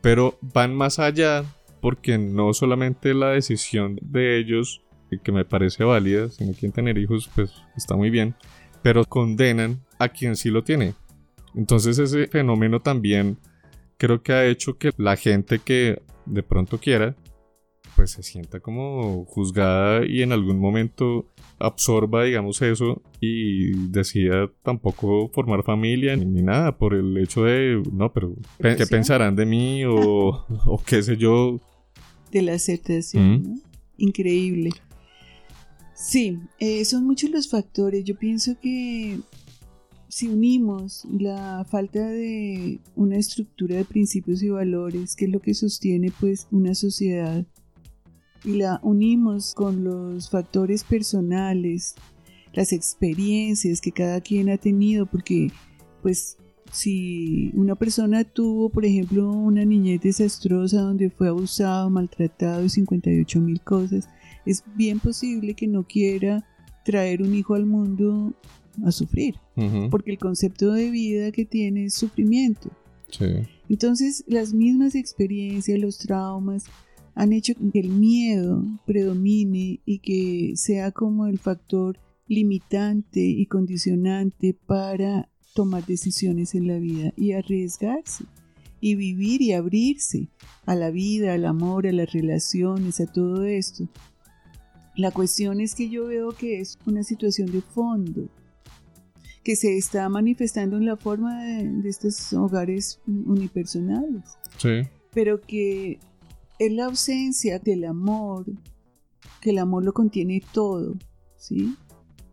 pero 0.01 0.38
van 0.41 0.75
más 0.75 1.00
allá 1.00 1.44
porque 1.82 2.17
no 2.17 2.53
solamente 2.53 3.13
la 3.13 3.29
decisión 3.29 4.00
de 4.01 4.39
ellos 4.39 4.82
que 5.24 5.31
me 5.31 5.45
parece 5.45 5.83
válida, 5.83 6.29
si 6.29 6.45
no 6.45 6.53
quieren 6.53 6.71
tener 6.71 6.97
hijos, 6.97 7.29
pues 7.33 7.51
está 7.75 7.95
muy 7.95 8.09
bien, 8.09 8.35
pero 8.81 9.05
condenan 9.05 9.81
a 10.00 10.09
quien 10.09 10.35
sí 10.35 10.50
lo 10.50 10.63
tiene. 10.63 10.93
Entonces 11.55 11.97
ese 12.00 12.27
fenómeno 12.27 12.81
también 12.81 13.38
creo 13.97 14.21
que 14.21 14.33
ha 14.33 14.45
hecho 14.45 14.77
que 14.77 14.91
la 14.97 15.15
gente 15.15 15.59
que 15.59 16.01
de 16.25 16.43
pronto 16.43 16.79
quiera, 16.79 17.15
pues 17.95 18.12
se 18.12 18.24
sienta 18.24 18.59
como 18.59 19.25
juzgada 19.25 20.05
y 20.05 20.21
en 20.21 20.33
algún 20.33 20.59
momento 20.59 21.25
absorba, 21.59 22.25
digamos, 22.25 22.62
eso 22.62 23.01
y 23.21 23.71
decida 23.89 24.51
tampoco 24.63 25.29
formar 25.29 25.63
familia 25.63 26.15
ni, 26.17 26.25
nada 26.41 26.77
por 26.77 26.93
el 26.93 27.17
hecho 27.17 27.43
de, 27.43 27.81
no, 27.93 28.12
pero 28.12 28.35
¿qué 28.59 28.85
pensarán 28.85 29.35
de 29.35 29.45
mí 29.45 29.85
o, 29.85 30.45
o 30.65 30.83
qué 30.85 31.01
sé 31.01 31.15
yo? 31.15 31.62
De 32.31 32.41
la 32.41 32.53
aceptación, 32.53 33.62
Increíble. 33.97 34.71
Sí, 35.96 36.40
eh, 36.60 36.84
son 36.84 37.06
muchos 37.06 37.30
los 37.32 37.50
factores. 37.50 38.04
Yo 38.04 38.18
pienso 38.18 38.60
que 38.60 39.20
si 40.10 40.28
unimos 40.28 41.06
la 41.10 41.66
falta 41.70 42.06
de 42.08 42.80
una 42.96 43.18
estructura 43.18 43.78
de 43.78 43.86
principios 43.86 44.44
y 44.44 44.50
valores, 44.50 45.16
que 45.16 45.25
es 45.25 45.32
lo 45.32 45.40
que 45.40 45.54
sostiene 45.54 46.12
pues 46.20 46.48
una 46.52 46.75
sociedad, 46.75 47.46
y 48.44 48.58
la 48.58 48.80
unimos 48.84 49.54
con 49.56 49.84
los 49.84 50.30
factores 50.30 50.84
personales, 50.84 51.96
las 52.54 52.74
experiencias 52.74 53.82
que 53.82 53.92
cada 53.92 54.22
quien 54.22 54.50
ha 54.50 54.58
tenido, 54.58 55.06
porque 55.06 55.52
pues 56.02 56.38
si 56.72 57.52
una 57.54 57.75
persona 57.75 58.24
tuvo, 58.24 58.70
por 58.70 58.86
ejemplo, 58.86 59.32
una 59.32 59.64
niñez 59.64 60.02
desastrosa 60.02 60.82
donde 60.82 61.10
fue 61.10 61.30
abusado, 61.30 61.90
maltratado 61.90 62.64
y 62.64 62.70
58 62.70 63.40
mil 63.40 63.62
cosas, 63.62 64.08
es 64.46 64.64
bien 64.75 65.00
posible 65.00 65.54
que 65.54 65.68
no 65.68 65.84
quiera 65.84 66.46
traer 66.84 67.22
un 67.22 67.34
hijo 67.34 67.56
al 67.56 67.66
mundo 67.66 68.34
a 68.86 68.92
sufrir, 68.92 69.36
porque 69.90 70.12
el 70.12 70.18
concepto 70.18 70.74
de 70.74 70.90
vida 70.90 71.32
que 71.32 71.46
tiene 71.46 71.86
es 71.86 71.96
sufrimiento. 71.96 72.70
Entonces, 73.70 74.24
las 74.28 74.54
mismas 74.54 74.96
experiencias, 74.96 75.80
los 75.80 75.98
traumas, 75.98 76.66
han 77.16 77.32
hecho 77.32 77.54
que 77.72 77.80
el 77.80 77.90
miedo 77.90 78.64
predomine 78.86 79.80
y 79.86 80.00
que 80.00 80.54
sea 80.56 80.92
como 80.92 81.28
el 81.28 81.40
factor 81.40 81.98
limitante 82.28 83.22
y 83.22 83.46
condicionante 83.46 84.54
para 84.54 85.30
tomar 85.54 85.86
decisiones 85.86 86.54
en 86.56 86.68
la 86.68 86.78
vida 86.78 87.14
y 87.16 87.32
arriesgarse 87.32 88.25
y 88.82 88.96
vivir 88.96 89.42
y 89.42 89.54
abrirse 89.54 90.28
a 90.66 90.75
la 90.75 90.92
vida, 90.92 91.34
al 91.34 91.46
amor, 91.46 91.88
a 91.88 91.92
las 91.94 92.12
relaciones, 92.12 93.00
a 93.00 93.08
todo 93.08 93.46
esto. 93.46 93.88
La 94.96 95.12
cuestión 95.12 95.60
es 95.60 95.75
que 95.75 95.90
yo 95.90 96.08
veo 96.08 96.32
que 96.32 96.62
es 96.62 96.80
una 96.86 97.04
situación 97.04 97.52
de 97.52 97.62
fondo, 97.62 98.30
que 99.44 99.56
se 99.56 99.78
está 99.78 100.08
manifestando 100.08 100.78
en 100.78 100.86
la 100.86 100.96
forma 100.96 101.44
de, 101.44 101.90
estos 101.90 102.32
hogares 102.34 103.02
unipersonales. 103.06 104.24
Sí. 104.58 104.88
Pero 105.14 105.42
que 105.42 106.00
es 106.60 106.72
la 106.72 106.86
ausencia 106.86 107.60
del 107.60 107.84
amor, 107.84 108.46
que 109.42 109.50
el 109.50 109.60
amor 109.60 109.84
lo 109.84 109.94
contiene 109.94 110.42
todo, 110.54 110.96
¿sí? 111.36 111.75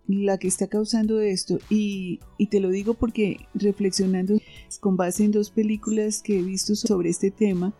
La 0.06 0.38
que 0.38 0.46
está 0.46 0.68
causando 0.68 1.20
esto. 1.20 1.58
Y, 1.68 2.20
y 2.38 2.46
te 2.46 2.60
lo 2.60 2.70
digo 2.70 2.94
porque 2.94 3.38
reflexionando 3.54 4.38
con 4.80 4.96
base 4.96 5.24
en 5.24 5.32
dos 5.32 5.50
películas 5.50 6.22
que 6.22 6.38
he 6.38 6.42
visto 6.42 6.76
sobre 6.76 7.10
este 7.10 7.32
tema, 7.32 7.74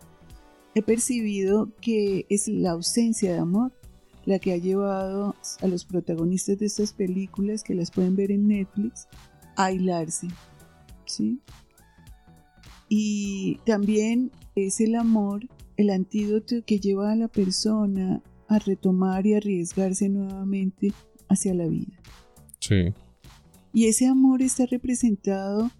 he 0.75 0.81
percibido 0.81 1.71
que 1.79 2.25
es 2.29 2.49
la 2.49 2.71
ausencia 2.71 3.31
de 3.31 3.39
amor 3.39 3.71
la 4.25 4.39
que 4.39 4.53
ha 4.53 4.57
llevado 4.57 5.35
a 5.61 5.67
los 5.67 5.85
protagonistas 5.85 6.59
de 6.59 6.65
estas 6.65 6.93
películas, 6.93 7.63
que 7.63 7.75
las 7.75 7.91
pueden 7.91 8.15
ver 8.15 8.31
en 8.31 8.47
Netflix, 8.47 9.07
a 9.55 9.65
aislarse. 9.65 10.27
¿sí? 11.05 11.39
Y 12.89 13.59
también 13.65 14.31
es 14.55 14.79
el 14.79 14.95
amor, 14.95 15.47
el 15.77 15.89
antídoto 15.89 16.63
que 16.65 16.79
lleva 16.79 17.11
a 17.11 17.15
la 17.15 17.27
persona 17.27 18.21
a 18.47 18.59
retomar 18.59 19.25
y 19.25 19.33
arriesgarse 19.33 20.09
nuevamente 20.09 20.93
hacia 21.27 21.53
la 21.53 21.67
vida. 21.67 21.99
Sí. 22.59 22.93
Y 23.73 23.85
ese 23.87 24.07
amor 24.07 24.41
está 24.41 24.65
representado 24.67 25.71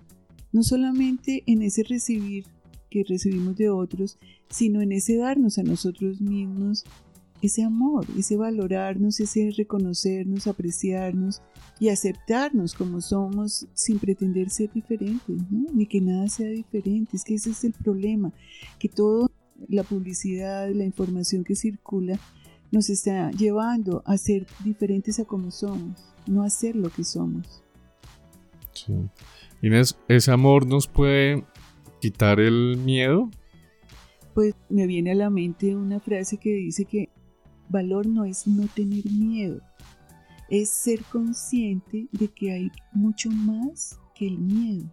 no 0.51 0.63
solamente 0.63 1.43
en 1.45 1.61
ese 1.61 1.83
recibir 1.83 2.45
que 2.89 3.03
recibimos 3.03 3.55
de 3.57 3.69
otros, 3.69 4.17
sino 4.49 4.81
en 4.81 4.91
ese 4.91 5.17
darnos 5.17 5.57
a 5.57 5.63
nosotros 5.63 6.21
mismos 6.21 6.83
ese 7.47 7.63
amor, 7.63 8.05
ese 8.17 8.37
valorarnos, 8.37 9.19
ese 9.19 9.51
reconocernos, 9.55 10.47
apreciarnos 10.47 11.41
y 11.79 11.89
aceptarnos 11.89 12.73
como 12.73 13.01
somos 13.01 13.67
sin 13.73 13.99
pretender 13.99 14.49
ser 14.49 14.71
diferentes, 14.71 15.37
ni 15.51 15.85
que 15.85 15.99
nada 16.01 16.27
sea 16.27 16.49
diferente. 16.49 17.17
Es 17.17 17.23
que 17.23 17.35
ese 17.35 17.51
es 17.51 17.63
el 17.63 17.73
problema, 17.73 18.31
que 18.79 18.89
toda 18.89 19.29
la 19.67 19.83
publicidad, 19.83 20.69
la 20.71 20.85
información 20.85 21.43
que 21.43 21.55
circula 21.55 22.19
nos 22.71 22.89
está 22.89 23.31
llevando 23.31 24.01
a 24.05 24.17
ser 24.17 24.47
diferentes 24.63 25.19
a 25.19 25.25
como 25.25 25.51
somos, 25.51 26.01
no 26.25 26.43
a 26.43 26.49
ser 26.49 26.75
lo 26.75 26.89
que 26.89 27.03
somos. 27.03 27.63
Sí. 28.73 28.93
Inés, 29.61 29.97
¿ese 30.07 30.31
amor 30.31 30.65
nos 30.65 30.87
puede 30.87 31.45
quitar 32.01 32.39
el 32.39 32.77
miedo? 32.77 33.29
Pues 34.33 34.55
me 34.69 34.87
viene 34.87 35.11
a 35.11 35.15
la 35.15 35.29
mente 35.29 35.75
una 35.75 35.99
frase 35.99 36.37
que 36.37 36.49
dice 36.49 36.85
que 36.85 37.09
Valor 37.73 38.05
no 38.05 38.23
es 38.23 38.45
no 38.45 38.67
tener 38.67 39.03
miedo, 39.11 39.59
es 40.47 40.69
ser 40.69 41.03
consciente 41.05 42.07
de 42.11 42.27
que 42.27 42.51
hay 42.51 42.71
mucho 42.93 43.31
más 43.31 43.99
que 44.13 44.27
el 44.27 44.37
miedo. 44.37 44.85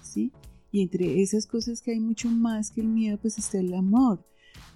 ¿Sí? 0.00 0.30
Y 0.70 0.82
entre 0.82 1.20
esas 1.20 1.46
cosas 1.46 1.82
que 1.82 1.90
hay 1.90 1.98
mucho 1.98 2.30
más 2.30 2.70
que 2.70 2.80
el 2.80 2.86
miedo, 2.86 3.18
pues 3.18 3.38
está 3.38 3.58
el 3.58 3.74
amor. 3.74 4.24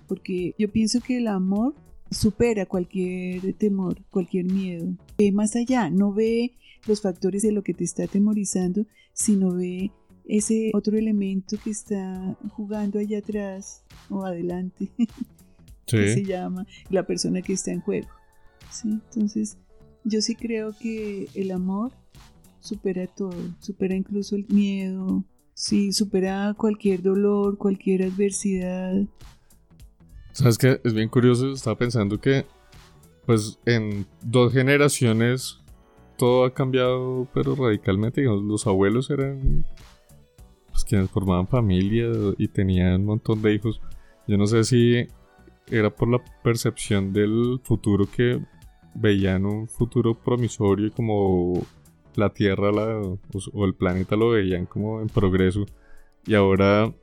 Porque 0.09 0.57
yo 0.59 0.71
pienso 0.73 1.01
que 1.01 1.19
el 1.19 1.29
amor 1.29 1.77
supera 2.11 2.67
cualquier 2.67 3.55
temor, 3.55 4.03
cualquier 4.11 4.47
miedo. 4.47 4.93
Ve 5.17 5.31
más 5.31 5.55
allá, 5.55 5.91
no 5.91 6.13
ve 6.13 6.57
los 6.89 7.01
factores 7.01 7.43
de 7.43 7.53
lo 7.53 7.63
que 7.63 7.75
te 7.75 7.85
está 7.85 8.05
atemorizando, 8.05 8.87
sino 9.13 9.55
ve 9.55 9.93
ese 10.25 10.73
otro 10.75 10.99
elemento 10.99 11.57
que 11.63 11.71
está 11.71 12.37
jugando 12.51 12.99
allá 12.99 13.19
atrás 13.19 13.85
o 14.11 14.25
adelante 14.25 14.91
que 15.87 16.15
se 16.15 16.25
llama 16.25 16.67
la 16.91 17.07
persona 17.07 17.43
que 17.43 17.53
está 17.53 17.73
en 17.73 17.81
juego. 17.81 18.09
¿sí? 18.71 18.89
Entonces, 18.89 19.59
yo 20.05 20.21
sí 20.21 20.35
creo 20.35 20.75
que 20.79 21.29
el 21.35 21.51
amor 21.51 21.93
supera 22.61 23.07
todo, 23.07 23.37
supera 23.61 23.95
incluso 23.95 24.37
el 24.37 24.47
miedo, 24.49 25.25
sí, 25.55 25.93
supera 25.93 26.55
cualquier 26.57 27.03
dolor, 27.03 27.59
cualquier 27.59 28.03
adversidad. 28.03 28.95
Sabes 30.33 30.59
que 30.59 30.81
es 30.83 30.95
bien 30.95 31.09
curioso, 31.09 31.53
estaba 31.53 31.77
pensando 31.77 32.21
que 32.21 32.45
pues 33.27 33.59
en 33.65 34.07
dos 34.23 34.53
generaciones 34.53 35.61
todo 36.19 36.45
ha 36.45 36.53
cambiado 36.53 37.27
pero 37.33 37.55
radicalmente, 37.55 38.23
los 38.23 38.67
abuelos 38.67 39.11
eran 39.11 39.65
pues, 40.71 40.85
quienes 40.85 41.11
formaban 41.11 41.47
familia 41.47 42.11
y 42.37 42.49
tenían 42.49 43.01
un 43.01 43.07
montón 43.07 43.41
de 43.43 43.55
hijos. 43.55 43.81
Yo 44.27 44.37
no 44.37 44.47
sé 44.47 44.65
si 44.65 45.07
era 45.71 45.95
por 45.95 46.09
la 46.09 46.23
percepción 46.43 47.13
del 47.13 47.61
futuro 47.63 48.07
que 48.11 48.41
veían 48.95 49.45
un 49.47 49.69
futuro 49.69 50.15
promisorio 50.15 50.93
como 50.93 51.67
la 52.17 52.33
Tierra 52.33 52.71
o, 52.71 53.19
el 53.65 53.75
planeta 53.75 54.17
lo 54.17 54.31
veían 54.31 54.67
como 54.67 55.01
en 55.01 55.09
progreso. 55.09 55.67
Y 56.27 56.35
ahora, 56.35 56.95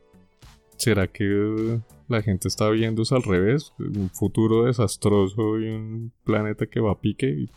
¿será 0.76 1.06
que 1.06 1.80
la 2.08 2.22
gente 2.22 2.48
está 2.48 2.70
viendo 2.70 3.02
al 3.10 3.22
revés? 3.22 3.72
Un 3.78 4.10
futuro 4.10 4.64
desastroso 4.64 5.60
y 5.60 5.68
un 5.68 6.12
planeta 6.24 6.66
que 6.66 6.80
va 6.80 6.92
a 6.92 7.00
pique. 7.00 7.28
Y 7.28 7.50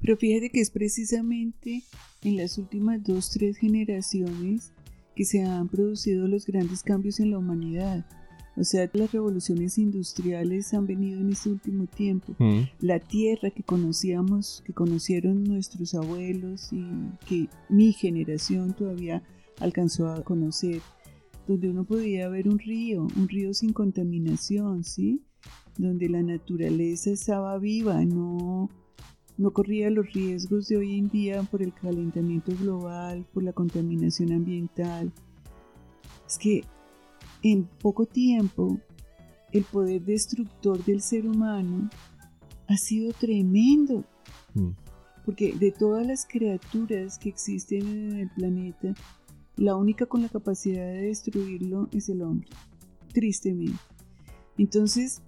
Pero 0.00 0.16
fíjate 0.16 0.50
que 0.50 0.60
es 0.60 0.70
precisamente 0.70 1.82
en 2.22 2.36
las 2.36 2.58
últimas 2.58 3.02
dos, 3.02 3.30
tres 3.30 3.56
generaciones 3.56 4.72
que 5.16 5.24
se 5.24 5.42
han 5.42 5.68
producido 5.68 6.28
los 6.28 6.46
grandes 6.46 6.82
cambios 6.82 7.20
en 7.20 7.30
la 7.30 7.38
humanidad. 7.38 8.06
O 8.56 8.64
sea, 8.64 8.88
las 8.92 9.12
revoluciones 9.12 9.78
industriales 9.78 10.74
han 10.74 10.86
venido 10.86 11.20
en 11.20 11.30
este 11.30 11.48
último 11.48 11.86
tiempo. 11.86 12.34
Mm. 12.38 12.62
La 12.80 12.98
tierra 13.00 13.50
que 13.50 13.62
conocíamos, 13.62 14.62
que 14.66 14.74
conocieron 14.74 15.44
nuestros 15.44 15.94
abuelos 15.94 16.72
y 16.72 16.84
que 17.26 17.48
mi 17.70 17.92
generación 17.92 18.74
todavía 18.74 19.22
alcanzó 19.58 20.08
a 20.08 20.22
conocer, 20.22 20.82
donde 21.46 21.70
uno 21.70 21.84
podía 21.84 22.28
ver 22.28 22.48
un 22.48 22.58
río, 22.58 23.06
un 23.16 23.28
río 23.28 23.54
sin 23.54 23.72
contaminación, 23.72 24.84
¿sí? 24.84 25.22
Donde 25.78 26.08
la 26.08 26.22
naturaleza 26.22 27.10
estaba 27.10 27.58
viva, 27.58 28.04
no, 28.04 28.68
no 29.38 29.50
corría 29.52 29.90
los 29.90 30.12
riesgos 30.12 30.68
de 30.68 30.76
hoy 30.76 30.98
en 30.98 31.08
día 31.08 31.42
por 31.42 31.62
el 31.62 31.72
calentamiento 31.72 32.52
global, 32.54 33.26
por 33.32 33.42
la 33.42 33.54
contaminación 33.54 34.32
ambiental. 34.32 35.10
Es 36.26 36.38
que 36.38 36.64
en 37.42 37.64
poco 37.64 38.06
tiempo, 38.06 38.78
el 39.52 39.64
poder 39.64 40.02
destructor 40.02 40.82
del 40.84 41.02
ser 41.02 41.26
humano 41.26 41.90
ha 42.68 42.76
sido 42.76 43.12
tremendo. 43.12 44.04
Mm. 44.54 44.70
Porque 45.24 45.52
de 45.52 45.70
todas 45.70 46.06
las 46.06 46.26
criaturas 46.26 47.18
que 47.18 47.28
existen 47.28 47.86
en 47.86 48.18
el 48.18 48.30
planeta, 48.30 48.94
la 49.56 49.76
única 49.76 50.06
con 50.06 50.22
la 50.22 50.28
capacidad 50.28 50.84
de 50.84 51.02
destruirlo 51.02 51.88
es 51.92 52.08
el 52.08 52.22
hombre. 52.22 52.48
Tristemente. 53.12 53.78
Entonces, 54.58 55.22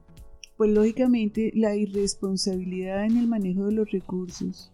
pues 0.57 0.71
lógicamente 0.71 1.53
la 1.55 1.77
irresponsabilidad 1.77 3.05
en 3.05 3.19
el 3.19 3.29
manejo 3.29 3.67
de 3.67 3.73
los 3.73 3.91
recursos, 3.91 4.73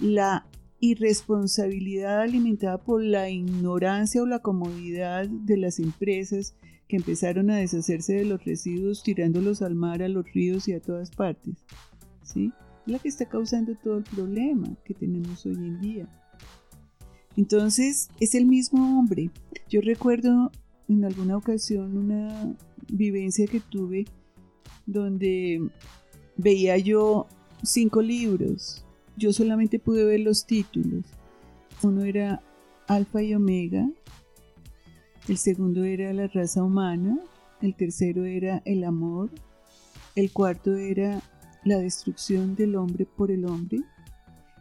la 0.00 0.46
irresponsabilidad 0.82 2.22
alimentada 2.22 2.76
por 2.76 3.04
la 3.04 3.30
ignorancia 3.30 4.20
o 4.20 4.26
la 4.26 4.40
comodidad 4.40 5.28
de 5.28 5.56
las 5.56 5.78
empresas 5.78 6.56
que 6.88 6.96
empezaron 6.96 7.50
a 7.50 7.56
deshacerse 7.56 8.14
de 8.14 8.24
los 8.24 8.44
residuos 8.44 9.04
tirándolos 9.04 9.62
al 9.62 9.76
mar, 9.76 10.02
a 10.02 10.08
los 10.08 10.30
ríos 10.32 10.66
y 10.66 10.72
a 10.72 10.80
todas 10.80 11.12
partes. 11.12 11.54
¿sí? 12.24 12.52
La 12.84 12.98
que 12.98 13.08
está 13.08 13.26
causando 13.26 13.76
todo 13.76 13.98
el 13.98 14.02
problema 14.02 14.76
que 14.84 14.92
tenemos 14.92 15.46
hoy 15.46 15.54
en 15.54 15.80
día. 15.80 16.08
Entonces, 17.36 18.08
es 18.18 18.34
el 18.34 18.46
mismo 18.46 18.98
hombre. 18.98 19.30
Yo 19.68 19.80
recuerdo 19.82 20.50
en 20.88 21.04
alguna 21.04 21.36
ocasión 21.36 21.96
una 21.96 22.56
vivencia 22.92 23.46
que 23.46 23.60
tuve 23.60 24.06
donde 24.84 25.62
veía 26.36 26.76
yo 26.76 27.28
cinco 27.62 28.02
libros 28.02 28.81
yo 29.16 29.32
solamente 29.32 29.78
pude 29.78 30.04
ver 30.04 30.20
los 30.20 30.46
títulos. 30.46 31.04
Uno 31.82 32.04
era 32.04 32.42
Alfa 32.86 33.22
y 33.22 33.34
Omega, 33.34 33.88
el 35.28 35.36
segundo 35.36 35.84
era 35.84 36.12
la 36.12 36.26
raza 36.26 36.62
humana, 36.62 37.18
el 37.60 37.74
tercero 37.74 38.24
era 38.24 38.62
el 38.64 38.84
amor, 38.84 39.30
el 40.16 40.32
cuarto 40.32 40.74
era 40.74 41.22
la 41.64 41.78
destrucción 41.78 42.56
del 42.56 42.76
hombre 42.76 43.06
por 43.06 43.30
el 43.30 43.44
hombre 43.44 43.80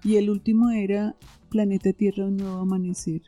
y 0.04 0.18
el 0.18 0.30
último 0.30 0.70
era 0.70 1.16
Planeta 1.50 1.94
Tierra, 1.94 2.26
un 2.26 2.38
nuevo 2.38 2.58
amanecer. 2.58 3.22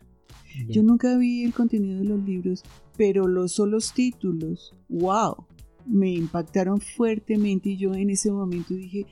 Yo 0.70 0.84
nunca 0.84 1.18
vi 1.18 1.44
el 1.44 1.54
contenido 1.54 1.98
de 1.98 2.06
los 2.06 2.24
libros, 2.24 2.64
pero 2.96 3.28
los 3.28 3.54
solos 3.54 3.92
títulos, 3.94 4.76
wow, 4.88 5.48
me 5.88 6.12
impactaron 6.12 6.80
fuertemente 6.80 7.70
y 7.70 7.78
yo 7.78 7.96
en 7.96 8.12
ese 8.12 8.32
momento 8.32 8.76
dije, 8.76 9.08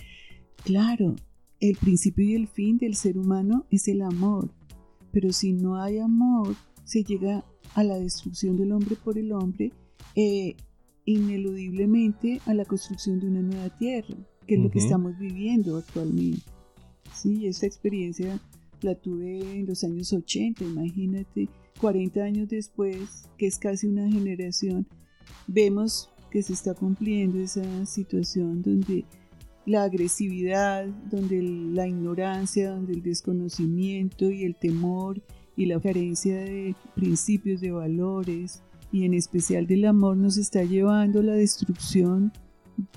claro, 0.64 1.16
el 1.62 1.78
principio 1.78 2.26
y 2.26 2.34
el 2.34 2.48
fin 2.48 2.78
del 2.78 2.96
ser 2.96 3.18
humano 3.18 3.66
es 3.70 3.88
el 3.88 4.02
amor, 4.02 4.50
pero 5.12 5.32
si 5.32 5.54
no 5.54 5.82
hay 5.82 6.00
amor, 6.00 6.56
se 6.84 7.04
llega 7.04 7.46
a 7.76 7.84
la 7.84 7.98
destrucción 7.98 8.58
del 8.58 8.72
hombre 8.72 8.96
por 8.96 9.18
el 9.18 9.32
hombre, 9.32 9.72
e 10.16 10.56
ineludiblemente 11.06 12.42
a 12.46 12.54
la 12.54 12.66
construcción 12.66 13.20
de 13.20 13.28
una 13.28 13.42
nueva 13.42 13.70
tierra, 13.78 14.16
que 14.48 14.56
es 14.56 14.62
lo 14.62 14.72
que 14.72 14.80
estamos 14.80 15.18
viviendo 15.18 15.78
actualmente. 15.78 16.42
Sí, 17.14 17.46
esta 17.46 17.68
experiencia 17.68 18.42
la 18.82 18.96
tuve 18.96 19.60
en 19.60 19.68
los 19.68 19.84
años 19.84 20.12
80, 20.12 20.64
imagínate, 20.64 21.48
40 21.80 22.24
años 22.24 22.50
después, 22.50 23.30
que 23.38 23.48
es 23.48 23.58
casi 23.58 23.88
una 23.88 24.12
generación, 24.12 24.88
vemos 25.48 26.10
que 26.32 26.42
se 26.42 26.54
está 26.54 26.74
cumpliendo 26.74 27.40
esa 27.40 27.86
situación 27.86 28.62
donde 28.62 29.06
la 29.66 29.84
agresividad, 29.84 30.88
donde 31.10 31.42
la 31.42 31.88
ignorancia, 31.88 32.72
donde 32.72 32.94
el 32.94 33.04
desconocimiento 33.04 34.30
y 34.30 34.44
el 34.44 34.56
temor 34.56 35.22
y 35.56 35.66
la 35.66 35.80
carencia 35.80 36.38
de 36.38 36.76
principios, 36.96 37.62
de 37.62 37.72
valores 37.72 38.64
y 38.92 39.06
en 39.06 39.14
especial 39.14 39.68
del 39.68 39.86
amor 39.86 40.18
nos 40.18 40.38
está 40.38 40.64
llevando 40.64 41.20
a 41.20 41.24
la 41.24 41.34
destrucción 41.34 42.32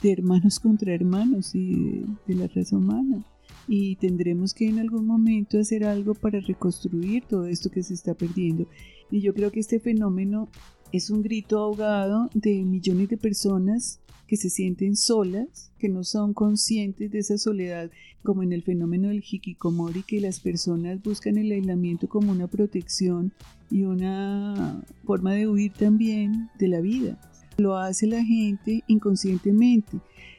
de 0.03 0.13
hermanos 0.13 0.59
contra 0.59 0.95
hermanos 0.95 1.55
y 1.55 2.05
de, 2.27 2.35
la 2.35 2.49
raza 2.49 2.77
humana. 2.77 3.25
Y 3.67 3.97
tendremos 3.97 4.53
que 4.53 4.69
en 4.69 4.79
algún 4.79 5.07
momento 5.07 5.59
hacer 5.59 5.85
algo 5.85 6.15
para 6.15 6.41
reconstruir 6.41 7.25
todo 7.25 7.47
esto 7.47 7.71
que 7.71 7.83
se 7.83 7.95
está 7.95 8.15
perdiendo. 8.15 8.67
Y 9.11 9.21
yo 9.21 9.33
creo 9.35 9.51
que 9.51 9.61
este 9.61 9.81
fenómeno 9.81 10.49
es 10.93 11.11
un 11.11 11.23
grito 11.23 11.59
ahogado 11.59 12.29
de 12.35 12.65
millones 12.65 13.09
de 13.09 13.17
personas 13.17 14.01
que 14.27 14.37
se 14.37 14.51
sienten 14.51 14.97
solas, 14.97 15.71
que 15.79 15.89
no 15.89 16.05
son 16.05 16.35
conscientes 16.35 17.11
de 17.11 17.19
esa 17.19 17.39
soledad, 17.39 17.91
como 18.23 18.43
en 18.43 18.53
el 18.53 18.63
fenómeno 18.63 19.09
del 19.09 19.23
hikikomori, 19.29 20.03
que 20.03 20.21
las 20.21 20.41
personas 20.41 21.03
buscan 21.03 21.37
el 21.37 21.53
aislamiento 21.53 22.09
como 22.09 22.33
una 22.33 22.47
protección 22.47 23.33
y 23.71 23.85
una 23.85 24.83
forma 25.05 25.35
de 25.35 25.47
huir 25.47 25.73
también 25.73 26.49
de 26.59 26.69
la 26.69 26.81
vida. 26.81 27.19
Lo 27.57 27.77
hace 27.77 28.07
la 28.07 28.25
gente 28.25 28.83
inconscientemente, 28.87 29.99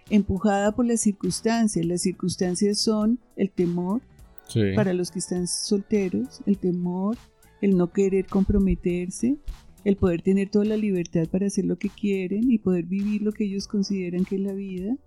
empujada 0.10 0.74
por 0.74 0.86
las 0.86 1.02
circunstancias. 1.02 1.86
Las 1.86 2.02
circunstancias 2.02 2.80
son 2.80 3.19
el 3.36 3.52
temor 3.52 4.02
para 4.76 4.93
los 4.93 5.12
que 5.12 5.19
están 5.19 5.48
solteros, 5.48 6.41
el 6.45 6.58
temor, 6.58 7.17
el 7.62 7.78
no 7.78 7.91
querer 7.91 8.26
comprometerse, 8.28 9.38
el 9.86 9.98
poder 9.98 10.24
tener 10.24 10.50
toda 10.50 10.65
la 10.65 10.78
libertad 10.78 11.28
para 11.32 11.45
hacer 11.45 11.65
lo 11.65 11.78
que 11.78 11.89
quieren 11.89 12.52
y 12.52 12.58
poder 12.58 12.86
vivir 12.86 13.21
lo 13.21 13.32
que 13.32 13.45
ellos 13.45 13.67
consideran 13.67 14.26
que 14.26 14.36
es 14.36 14.41
la 14.41 14.54
vida. 14.54 14.98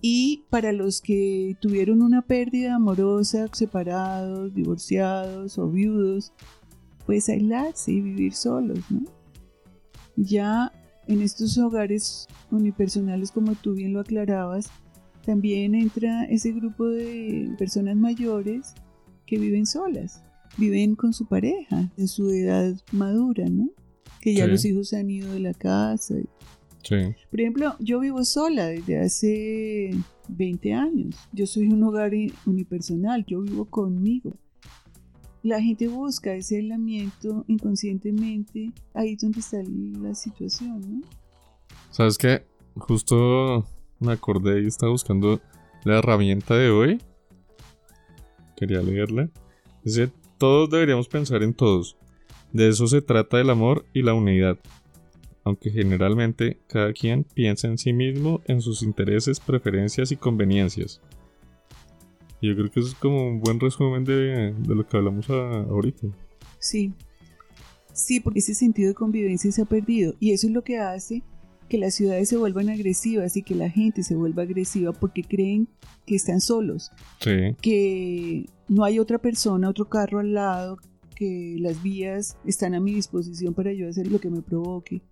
Y 0.00 0.44
para 0.50 0.72
los 0.72 1.00
que 1.00 1.56
tuvieron 1.60 2.02
una 2.02 2.22
pérdida 2.22 2.74
amorosa, 2.74 3.46
separados, 3.52 4.54
divorciados 4.54 5.58
o 5.58 5.70
viudos, 5.70 6.32
pues 7.06 7.28
aislarse 7.28 7.92
y 7.92 8.00
vivir 8.00 8.32
solos. 8.32 8.80
Ya 10.16 10.72
en 11.06 11.20
estos 11.20 11.56
hogares 11.58 12.26
unipersonales, 12.50 13.30
como 13.30 13.54
tú 13.54 13.74
bien 13.74 13.92
lo 13.92 14.00
aclarabas, 14.00 14.70
también 15.26 15.74
entra 15.74 16.24
ese 16.24 16.52
grupo 16.52 16.86
de 16.86 17.54
personas 17.58 17.96
mayores 17.96 18.74
que 19.26 19.38
viven 19.38 19.66
solas 19.66 20.23
viven 20.56 20.94
con 20.94 21.12
su 21.12 21.26
pareja 21.26 21.90
en 21.96 22.08
su 22.08 22.30
edad 22.30 22.74
madura, 22.92 23.48
¿no? 23.48 23.70
Que 24.20 24.34
ya 24.34 24.46
los 24.46 24.64
hijos 24.64 24.88
se 24.88 24.98
han 24.98 25.10
ido 25.10 25.32
de 25.32 25.40
la 25.40 25.54
casa. 25.54 26.14
Sí. 26.82 26.96
Por 27.30 27.40
ejemplo, 27.40 27.76
yo 27.78 28.00
vivo 28.00 28.24
sola 28.24 28.66
desde 28.66 29.00
hace 29.00 29.90
20 30.28 30.72
años. 30.72 31.16
Yo 31.32 31.46
soy 31.46 31.68
un 31.68 31.82
hogar 31.82 32.12
unipersonal, 32.46 33.24
yo 33.26 33.40
vivo 33.42 33.64
conmigo. 33.66 34.32
La 35.42 35.60
gente 35.60 35.88
busca 35.88 36.34
ese 36.34 36.56
aislamiento 36.56 37.44
inconscientemente 37.48 38.72
ahí 38.94 39.16
donde 39.16 39.40
está 39.40 39.58
la 40.00 40.14
situación, 40.14 40.80
¿no? 40.80 41.06
¿Sabes 41.90 42.16
qué? 42.16 42.46
Justo 42.76 43.66
me 44.00 44.12
acordé 44.12 44.62
y 44.62 44.66
estaba 44.66 44.92
buscando 44.92 45.40
la 45.84 45.98
herramienta 45.98 46.54
de 46.54 46.70
hoy. 46.70 47.00
Quería 48.56 48.80
leerla. 48.80 49.28
Dice, 49.84 50.10
todos 50.44 50.68
deberíamos 50.68 51.08
pensar 51.08 51.42
en 51.42 51.54
todos. 51.54 51.96
De 52.52 52.68
eso 52.68 52.86
se 52.86 53.00
trata 53.00 53.40
el 53.40 53.48
amor 53.48 53.86
y 53.94 54.02
la 54.02 54.12
unidad. 54.12 54.58
Aunque 55.42 55.70
generalmente 55.70 56.58
cada 56.66 56.92
quien 56.92 57.24
piensa 57.24 57.66
en 57.66 57.78
sí 57.78 57.94
mismo, 57.94 58.42
en 58.44 58.60
sus 58.60 58.82
intereses, 58.82 59.40
preferencias 59.40 60.12
y 60.12 60.16
conveniencias. 60.16 61.00
Y 62.42 62.48
yo 62.48 62.56
creo 62.56 62.70
que 62.70 62.80
eso 62.80 62.90
es 62.90 62.94
como 62.94 63.26
un 63.26 63.40
buen 63.40 63.58
resumen 63.58 64.04
de, 64.04 64.54
lo 64.68 64.86
que 64.86 64.98
hablamos 64.98 65.30
ahorita. 65.30 66.08
Sí. 66.58 66.92
Sí, 67.94 68.20
porque 68.20 68.40
ese 68.40 68.54
sentido 68.54 68.88
de 68.88 68.94
convivencia 68.94 69.50
se 69.50 69.62
ha 69.62 69.64
perdido. 69.64 70.14
Y 70.20 70.32
eso 70.32 70.46
es 70.48 70.52
lo 70.52 70.62
que 70.62 70.76
hace 70.76 71.22
que 71.70 71.78
las 71.78 71.94
ciudades 71.94 72.28
se 72.28 72.36
vuelvan 72.36 72.68
agresivas 72.68 73.34
y 73.38 73.42
que 73.42 73.54
la 73.54 73.70
gente 73.70 74.02
se 74.02 74.14
vuelva 74.14 74.42
agresiva 74.42 74.92
porque 74.92 75.22
creen 75.22 75.68
que 76.04 76.16
están 76.16 76.42
solos. 76.42 76.90
Sí. 77.20 77.56
Que 77.62 78.44
no 78.68 78.84
hay 78.84 78.98
otra 78.98 79.18
persona, 79.18 79.68
otro 79.68 79.88
carro 79.88 80.20
al 80.20 80.34
lado, 80.34 80.78
que 81.14 81.56
las 81.60 81.82
vías 81.82 82.36
están 82.44 82.74
a 82.74 82.80
mi 82.80 82.94
disposición 82.94 83.54
para 83.54 83.72
yo 83.72 83.88
hacer 83.88 84.10
lo 84.10 84.20
que 84.20 84.30
me 84.30 84.42
provoque. 84.42 85.02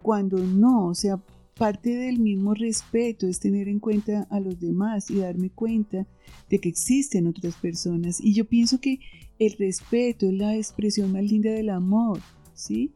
Cuando 0.00 0.38
no, 0.38 0.88
o 0.88 0.94
sea, 0.94 1.20
parte 1.56 1.90
del 1.90 2.18
mismo 2.18 2.54
respeto 2.54 3.26
es 3.26 3.38
tener 3.38 3.68
en 3.68 3.78
cuenta 3.78 4.26
a 4.30 4.40
los 4.40 4.58
demás 4.58 5.10
y 5.10 5.18
darme 5.18 5.50
cuenta 5.50 6.06
de 6.48 6.58
que 6.58 6.68
existen 6.68 7.26
otras 7.26 7.54
personas. 7.56 8.20
Y 8.20 8.34
yo 8.34 8.46
pienso 8.46 8.80
que 8.80 8.98
el 9.38 9.52
respeto 9.58 10.26
es 10.26 10.34
la 10.34 10.56
expresión 10.56 11.12
más 11.12 11.24
linda 11.24 11.50
del 11.50 11.70
amor, 11.70 12.20
¿sí? 12.54 12.94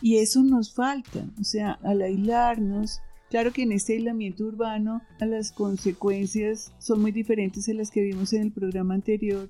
Y 0.00 0.16
eso 0.16 0.42
nos 0.42 0.72
falta, 0.74 1.28
o 1.40 1.44
sea, 1.44 1.72
al 1.82 2.02
aislarnos, 2.02 3.00
Claro 3.30 3.52
que 3.52 3.62
en 3.62 3.72
este 3.72 3.94
aislamiento 3.94 4.44
urbano 4.44 5.02
las 5.20 5.52
consecuencias 5.52 6.72
son 6.78 7.02
muy 7.02 7.12
diferentes 7.12 7.68
a 7.68 7.74
las 7.74 7.90
que 7.90 8.02
vimos 8.02 8.32
en 8.32 8.42
el 8.42 8.52
programa 8.52 8.94
anterior, 8.94 9.48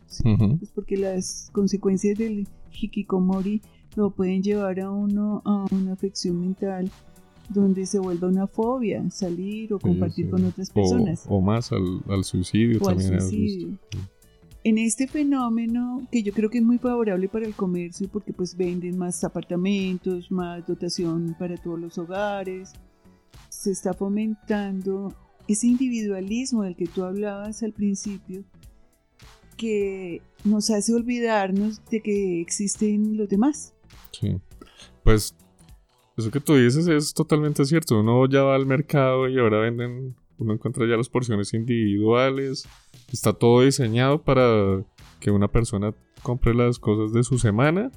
pues 0.59 0.71
porque 0.75 0.97
las 0.97 1.49
consecuencias 1.53 2.19
del 2.19 2.49
hikikomori 2.73 3.63
lo 3.95 4.11
pueden 4.11 4.43
llevar 4.43 4.81
a 4.81 4.91
uno 4.91 5.43
a 5.45 5.67
una 5.71 5.93
afección 5.93 6.41
mental 6.41 6.91
donde 7.49 7.87
se 7.87 7.99
vuelva 7.99 8.29
una 8.29 8.47
fobia 8.47 9.09
salir 9.11 9.73
o 9.73 9.79
compartir 9.79 10.29
con 10.29 10.45
otras 10.45 10.71
personas. 10.71 11.25
O, 11.29 11.41
más 11.41 11.71
al, 11.73 12.25
suicidio 12.25 12.81
también. 12.81 13.79
En 14.65 14.77
este 14.77 15.07
fenómeno, 15.07 16.07
que 16.11 16.23
yo 16.23 16.33
creo 16.33 16.51
que 16.51 16.59
es 16.59 16.65
muy 16.65 16.79
favorable 16.79 17.29
para 17.29 17.47
el 17.47 17.55
comercio 17.55 18.09
porque 18.13 18.33
pues 18.33 18.57
venden 18.57 18.99
más 18.99 19.23
apartamentos, 19.25 20.31
más 20.31 20.67
dotación 20.67 21.35
para 21.39 21.57
todos 21.57 21.81
los 21.81 21.97
hogares, 21.97 22.73
se 23.59 23.73
está 23.73 23.93
fomentando 23.93 25.13
ese 25.49 25.67
individualismo 25.67 26.63
del 26.63 26.77
que 26.77 26.87
tú 26.87 27.03
hablabas 27.03 27.65
al 27.65 27.73
principio, 27.73 28.45
que 29.57 30.23
nos 30.45 30.71
hace 30.71 30.95
olvidarnos 30.95 31.85
de 31.91 32.01
que 32.01 32.41
existen 32.41 33.17
los 33.17 33.29
demás. 33.29 33.75
Sí, 34.13 34.37
pues 35.03 35.35
eso 36.17 36.31
que 36.31 36.39
tú 36.39 36.55
dices 36.55 36.87
es 36.87 37.13
totalmente 37.13 37.65
cierto. 37.65 37.99
Uno 37.99 38.29
ya 38.29 38.43
va 38.43 38.55
al 38.55 38.65
mercado 38.65 39.29
y 39.29 39.37
ahora 39.41 39.59
venden, 39.59 40.15
uno 40.39 40.53
encuentra 40.55 40.87
ya 40.87 40.97
las 40.97 41.09
porciones 41.09 41.53
individuales, 41.53 42.65
está 43.13 43.33
todo 43.33 43.63
diseñado 43.63 44.23
para 44.23 44.85
que 45.19 45.33
una 45.33 45.49
persona 45.49 45.93
compre 46.23 46.55
las 46.55 46.79
cosas 46.79 47.13
de 47.13 47.25
su 47.25 47.39
semana 47.41 47.91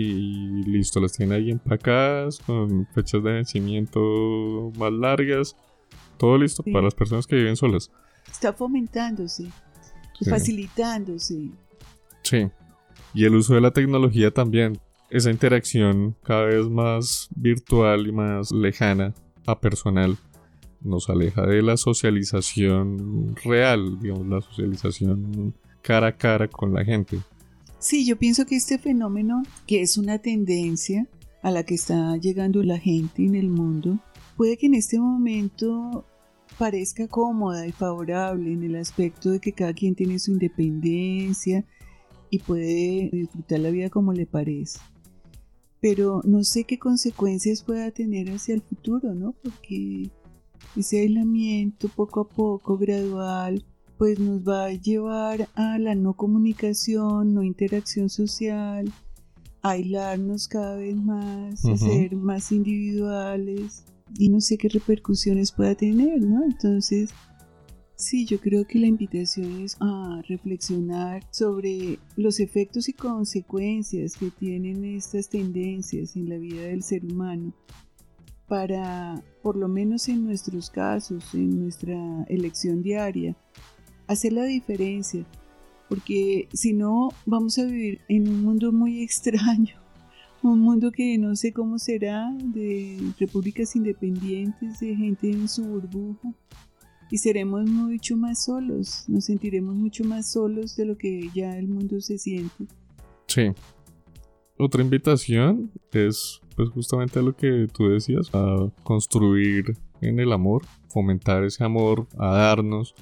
y 0.00 0.62
listo, 0.64 1.00
las 1.00 1.12
tiene 1.12 1.34
ahí 1.36 1.50
empacadas 1.50 2.38
con 2.40 2.86
fechas 2.94 3.22
de 3.22 3.32
vencimiento 3.32 4.72
más 4.78 4.92
largas. 4.92 5.56
Todo 6.16 6.38
listo 6.38 6.62
para 6.62 6.82
las 6.82 6.94
personas 6.94 7.26
que 7.26 7.36
viven 7.36 7.56
solas. 7.56 7.90
Está 8.30 8.52
fomentándose, 8.52 9.46
facilitándose. 10.28 11.50
Sí. 12.22 12.48
Y 13.14 13.24
el 13.24 13.34
uso 13.34 13.54
de 13.54 13.60
la 13.60 13.70
tecnología 13.70 14.30
también. 14.30 14.78
Esa 15.08 15.30
interacción 15.30 16.14
cada 16.22 16.44
vez 16.44 16.68
más 16.68 17.28
virtual 17.34 18.06
y 18.06 18.12
más 18.12 18.52
lejana 18.52 19.12
a 19.46 19.58
personal 19.58 20.16
nos 20.82 21.10
aleja 21.10 21.44
de 21.46 21.62
la 21.62 21.76
socialización 21.76 23.34
real, 23.44 23.98
digamos, 24.00 24.26
la 24.26 24.40
socialización 24.40 25.54
cara 25.82 26.08
a 26.08 26.16
cara 26.16 26.48
con 26.48 26.72
la 26.72 26.84
gente. 26.84 27.18
Sí, 27.80 28.04
yo 28.04 28.18
pienso 28.18 28.44
que 28.44 28.56
este 28.56 28.78
fenómeno, 28.78 29.42
que 29.66 29.80
es 29.80 29.96
una 29.96 30.18
tendencia 30.18 31.08
a 31.42 31.50
la 31.50 31.62
que 31.62 31.74
está 31.74 32.14
llegando 32.18 32.62
la 32.62 32.78
gente 32.78 33.24
en 33.24 33.34
el 33.34 33.48
mundo, 33.48 33.98
puede 34.36 34.58
que 34.58 34.66
en 34.66 34.74
este 34.74 34.98
momento 34.98 36.04
parezca 36.58 37.08
cómoda 37.08 37.66
y 37.66 37.72
favorable 37.72 38.52
en 38.52 38.64
el 38.64 38.76
aspecto 38.76 39.30
de 39.30 39.40
que 39.40 39.52
cada 39.54 39.72
quien 39.72 39.94
tiene 39.94 40.18
su 40.18 40.32
independencia 40.32 41.64
y 42.28 42.40
puede 42.40 43.08
disfrutar 43.14 43.60
la 43.60 43.70
vida 43.70 43.88
como 43.88 44.12
le 44.12 44.26
parece. 44.26 44.78
Pero 45.80 46.20
no 46.24 46.44
sé 46.44 46.64
qué 46.64 46.78
consecuencias 46.78 47.62
pueda 47.62 47.90
tener 47.92 48.30
hacia 48.30 48.56
el 48.56 48.60
futuro, 48.60 49.14
¿no? 49.14 49.32
Porque 49.42 50.10
ese 50.76 51.00
aislamiento 51.00 51.88
poco 51.88 52.20
a 52.20 52.28
poco, 52.28 52.76
gradual, 52.76 53.64
pues 54.00 54.18
nos 54.18 54.48
va 54.48 54.64
a 54.64 54.72
llevar 54.72 55.50
a 55.56 55.78
la 55.78 55.94
no 55.94 56.14
comunicación, 56.14 57.34
no 57.34 57.42
interacción 57.42 58.08
social, 58.08 58.90
aislarnos 59.60 60.48
cada 60.48 60.76
vez 60.76 60.96
más, 60.96 61.62
a 61.66 61.76
ser 61.76 62.16
más 62.16 62.50
individuales 62.50 63.84
y 64.16 64.30
no 64.30 64.40
sé 64.40 64.56
qué 64.56 64.70
repercusiones 64.70 65.52
pueda 65.52 65.74
tener, 65.74 66.22
¿no? 66.22 66.44
Entonces, 66.44 67.10
sí, 67.94 68.24
yo 68.24 68.40
creo 68.40 68.66
que 68.66 68.78
la 68.78 68.86
invitación 68.86 69.60
es 69.60 69.76
a 69.80 70.22
reflexionar 70.26 71.22
sobre 71.30 71.98
los 72.16 72.40
efectos 72.40 72.88
y 72.88 72.94
consecuencias 72.94 74.16
que 74.16 74.30
tienen 74.30 74.82
estas 74.82 75.28
tendencias 75.28 76.16
en 76.16 76.30
la 76.30 76.38
vida 76.38 76.62
del 76.62 76.82
ser 76.82 77.04
humano 77.04 77.52
para, 78.48 79.22
por 79.42 79.56
lo 79.56 79.68
menos 79.68 80.08
en 80.08 80.24
nuestros 80.24 80.70
casos, 80.70 81.34
en 81.34 81.60
nuestra 81.60 82.24
elección 82.28 82.82
diaria, 82.82 83.36
hacer 84.12 84.32
la 84.32 84.44
diferencia 84.44 85.24
porque 85.90 86.48
si 86.52 86.72
no 86.72 87.08
vamos 87.26 87.58
a 87.58 87.64
vivir 87.64 88.00
en 88.08 88.28
un 88.28 88.42
mundo 88.42 88.70
muy 88.70 89.02
extraño, 89.02 89.74
un 90.42 90.60
mundo 90.60 90.92
que 90.92 91.18
no 91.18 91.34
sé 91.34 91.52
cómo 91.52 91.80
será, 91.80 92.32
de 92.40 93.12
repúblicas 93.18 93.74
independientes, 93.74 94.78
de 94.78 94.94
gente 94.94 95.28
en 95.32 95.48
su 95.48 95.64
burbuja, 95.64 96.32
y 97.10 97.18
seremos 97.18 97.68
mucho 97.68 98.16
más 98.16 98.44
solos, 98.44 99.04
nos 99.08 99.24
sentiremos 99.24 99.74
mucho 99.74 100.04
más 100.04 100.30
solos 100.30 100.76
de 100.76 100.84
lo 100.84 100.96
que 100.96 101.28
ya 101.34 101.58
el 101.58 101.66
mundo 101.66 102.00
se 102.00 102.18
siente. 102.18 102.66
Sí. 103.26 103.50
Otra 104.58 104.82
invitación 104.82 105.72
es 105.90 106.40
pues 106.54 106.68
justamente 106.68 107.20
lo 107.20 107.34
que 107.34 107.66
tú 107.72 107.88
decías, 107.88 108.30
a 108.32 108.70
construir 108.84 109.76
en 110.00 110.20
el 110.20 110.32
amor, 110.32 110.62
fomentar 110.88 111.42
ese 111.42 111.64
amor, 111.64 112.06
a 112.16 112.28
darnos, 112.28 112.94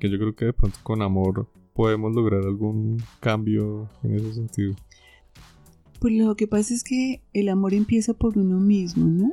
que 0.00 0.10
yo 0.10 0.18
creo 0.18 0.34
que 0.34 0.46
de 0.46 0.52
pronto 0.52 0.78
con 0.82 1.02
amor 1.02 1.48
podemos 1.74 2.12
lograr 2.14 2.42
algún 2.42 3.00
cambio 3.20 3.88
en 4.02 4.14
ese 4.16 4.34
sentido? 4.34 4.74
Pues 6.00 6.14
lo 6.14 6.34
que 6.34 6.48
pasa 6.48 6.74
es 6.74 6.82
que 6.82 7.22
el 7.32 7.48
amor 7.48 7.74
empieza 7.74 8.14
por 8.14 8.36
uno 8.36 8.58
mismo, 8.58 9.06
¿no? 9.06 9.32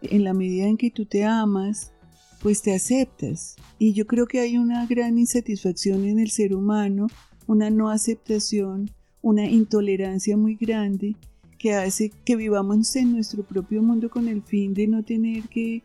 En 0.00 0.24
la 0.24 0.32
medida 0.32 0.66
en 0.66 0.76
que 0.76 0.90
tú 0.90 1.04
te 1.04 1.24
amas, 1.24 1.92
pues 2.40 2.62
te 2.62 2.72
aceptas. 2.72 3.56
Y 3.78 3.92
yo 3.92 4.06
creo 4.06 4.26
que 4.26 4.38
hay 4.38 4.56
una 4.56 4.86
gran 4.86 5.18
insatisfacción 5.18 6.04
en 6.04 6.20
el 6.20 6.30
ser 6.30 6.54
humano, 6.54 7.08
una 7.48 7.68
no 7.68 7.90
aceptación, 7.90 8.90
una 9.20 9.46
intolerancia 9.46 10.36
muy 10.36 10.54
grande 10.54 11.16
que 11.58 11.74
hace 11.74 12.12
que 12.24 12.36
vivamos 12.36 12.94
en 12.94 13.12
nuestro 13.12 13.42
propio 13.42 13.82
mundo 13.82 14.08
con 14.08 14.28
el 14.28 14.42
fin 14.42 14.74
de 14.74 14.86
no 14.86 15.02
tener 15.02 15.48
que 15.48 15.82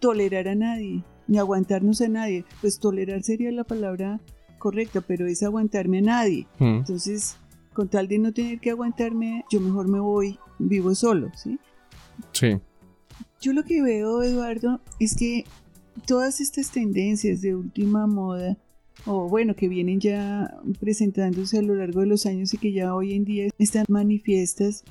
tolerar 0.00 0.48
a 0.48 0.56
nadie, 0.56 1.04
ni 1.26 1.38
aguantarnos 1.38 2.00
a 2.00 2.08
nadie. 2.08 2.44
Pues 2.60 2.78
tolerar 2.78 3.22
sería 3.22 3.50
la 3.52 3.64
palabra 3.64 4.20
correcta, 4.58 5.00
pero 5.00 5.26
es 5.26 5.42
aguantarme 5.42 5.98
a 5.98 6.02
nadie. 6.02 6.46
Mm. 6.58 6.78
Entonces, 6.78 7.36
con 7.72 7.88
tal 7.88 8.08
de 8.08 8.18
no 8.18 8.32
tener 8.32 8.60
que 8.60 8.70
aguantarme, 8.70 9.44
yo 9.50 9.60
mejor 9.60 9.88
me 9.88 10.00
voy, 10.00 10.38
vivo 10.58 10.94
solo, 10.94 11.30
¿sí? 11.34 11.58
Sí. 12.32 12.58
Yo 13.40 13.52
lo 13.52 13.64
que 13.64 13.82
veo, 13.82 14.22
Eduardo, 14.22 14.80
es 15.00 15.16
que 15.16 15.44
todas 16.06 16.40
estas 16.40 16.70
tendencias 16.70 17.40
de 17.40 17.54
última 17.54 18.06
moda, 18.06 18.56
o 19.04 19.28
bueno, 19.28 19.56
que 19.56 19.68
vienen 19.68 20.00
ya 20.00 20.60
presentándose 20.78 21.58
a 21.58 21.62
lo 21.62 21.74
largo 21.74 22.00
de 22.00 22.06
los 22.06 22.26
años 22.26 22.54
y 22.54 22.58
que 22.58 22.72
ya 22.72 22.94
hoy 22.94 23.14
en 23.14 23.24
día 23.24 23.48
están 23.58 23.84
manifiestas, 23.88 24.84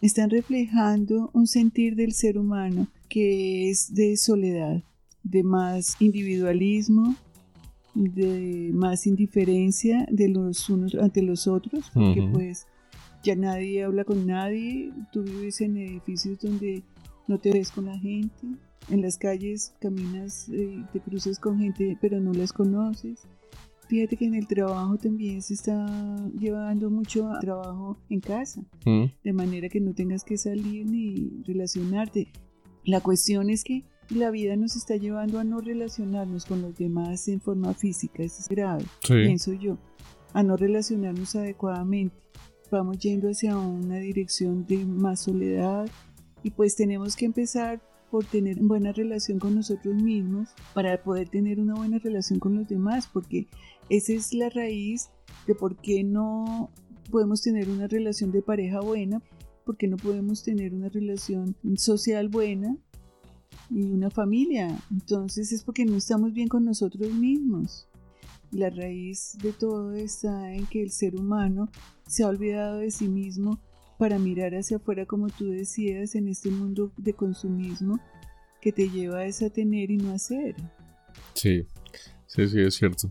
están 0.00 0.30
reflejando 0.30 1.30
un 1.32 1.46
sentir 1.46 1.96
del 1.96 2.12
ser 2.12 2.38
humano 2.38 2.88
que 3.08 3.70
es 3.70 3.94
de 3.94 4.16
soledad, 4.16 4.82
de 5.30 5.42
más 5.42 6.00
individualismo, 6.00 7.16
de 7.94 8.70
más 8.72 9.06
indiferencia 9.06 10.06
de 10.10 10.28
los 10.28 10.68
unos 10.70 10.94
ante 10.94 11.22
los 11.22 11.48
otros, 11.48 11.90
porque 11.92 12.28
pues 12.32 12.66
ya 13.24 13.34
nadie 13.34 13.82
habla 13.82 14.04
con 14.04 14.26
nadie, 14.26 14.92
tú 15.12 15.22
vives 15.24 15.60
en 15.60 15.76
edificios 15.78 16.38
donde 16.40 16.84
no 17.26 17.38
te 17.38 17.50
ves 17.50 17.72
con 17.72 17.86
la 17.86 17.98
gente, 17.98 18.46
en 18.88 19.02
las 19.02 19.18
calles 19.18 19.74
caminas, 19.80 20.48
eh, 20.50 20.84
te 20.92 21.00
cruzas 21.00 21.40
con 21.40 21.58
gente 21.58 21.98
pero 22.00 22.20
no 22.20 22.32
las 22.32 22.52
conoces. 22.52 23.26
Fíjate 23.88 24.16
que 24.16 24.26
en 24.26 24.34
el 24.34 24.46
trabajo 24.46 24.96
también 24.96 25.42
se 25.42 25.54
está 25.54 25.86
llevando 26.38 26.90
mucho 26.90 27.30
trabajo 27.40 27.96
en 28.10 28.20
casa, 28.20 28.62
de 28.84 29.32
manera 29.32 29.68
que 29.68 29.80
no 29.80 29.92
tengas 29.92 30.24
que 30.24 30.36
salir 30.36 30.86
ni 30.86 31.42
relacionarte. 31.44 32.28
La 32.84 33.00
cuestión 33.00 33.48
es 33.48 33.62
que 33.62 33.84
la 34.10 34.30
vida 34.30 34.56
nos 34.56 34.76
está 34.76 34.96
llevando 34.96 35.38
a 35.38 35.44
no 35.44 35.60
relacionarnos 35.60 36.44
con 36.44 36.62
los 36.62 36.76
demás 36.76 37.28
en 37.28 37.40
forma 37.40 37.74
física, 37.74 38.22
eso 38.22 38.40
es 38.40 38.48
grave, 38.48 38.84
pienso 39.06 39.52
yo, 39.52 39.78
a 40.32 40.42
no 40.42 40.56
relacionarnos 40.56 41.34
adecuadamente. 41.36 42.16
Vamos 42.70 42.98
yendo 42.98 43.28
hacia 43.28 43.56
una 43.56 43.98
dirección 43.98 44.66
de 44.66 44.84
más 44.84 45.20
soledad 45.20 45.88
y 46.42 46.50
pues 46.50 46.74
tenemos 46.74 47.14
que 47.14 47.26
empezar 47.26 47.80
por 48.10 48.24
tener 48.24 48.58
buena 48.60 48.92
relación 48.92 49.38
con 49.38 49.54
nosotros 49.54 49.94
mismos 49.94 50.48
para 50.74 51.02
poder 51.02 51.28
tener 51.28 51.60
una 51.60 51.74
buena 51.74 51.98
relación 51.98 52.38
con 52.38 52.56
los 52.56 52.68
demás, 52.68 53.08
porque 53.12 53.46
esa 53.88 54.12
es 54.12 54.32
la 54.32 54.48
raíz 54.48 55.10
de 55.46 55.54
por 55.54 55.76
qué 55.76 56.02
no 56.04 56.70
podemos 57.10 57.42
tener 57.42 57.68
una 57.68 57.86
relación 57.86 58.32
de 58.32 58.42
pareja 58.42 58.80
buena, 58.80 59.22
porque 59.64 59.88
no 59.88 59.96
podemos 59.96 60.42
tener 60.42 60.74
una 60.74 60.88
relación 60.88 61.56
social 61.76 62.28
buena, 62.28 62.76
y 63.70 63.84
una 63.84 64.10
familia. 64.10 64.78
Entonces 64.90 65.52
es 65.52 65.62
porque 65.62 65.84
no 65.84 65.96
estamos 65.96 66.32
bien 66.32 66.48
con 66.48 66.64
nosotros 66.64 67.12
mismos. 67.12 67.88
La 68.52 68.70
raíz 68.70 69.36
de 69.42 69.52
todo 69.52 69.92
está 69.94 70.52
en 70.52 70.66
que 70.66 70.82
el 70.82 70.90
ser 70.90 71.16
humano 71.16 71.68
se 72.06 72.22
ha 72.22 72.28
olvidado 72.28 72.78
de 72.78 72.90
sí 72.90 73.08
mismo 73.08 73.60
para 73.98 74.18
mirar 74.18 74.54
hacia 74.54 74.76
afuera, 74.76 75.06
como 75.06 75.28
tú 75.28 75.48
decías, 75.48 76.14
en 76.14 76.28
este 76.28 76.50
mundo 76.50 76.92
de 76.96 77.14
consumismo 77.14 77.98
que 78.60 78.72
te 78.72 78.88
lleva 78.88 79.22
a 79.22 79.50
tener 79.50 79.90
y 79.90 79.96
no 79.96 80.12
hacer. 80.12 80.54
Sí, 81.34 81.66
sí, 82.26 82.48
sí, 82.48 82.60
es 82.60 82.74
cierto. 82.74 83.10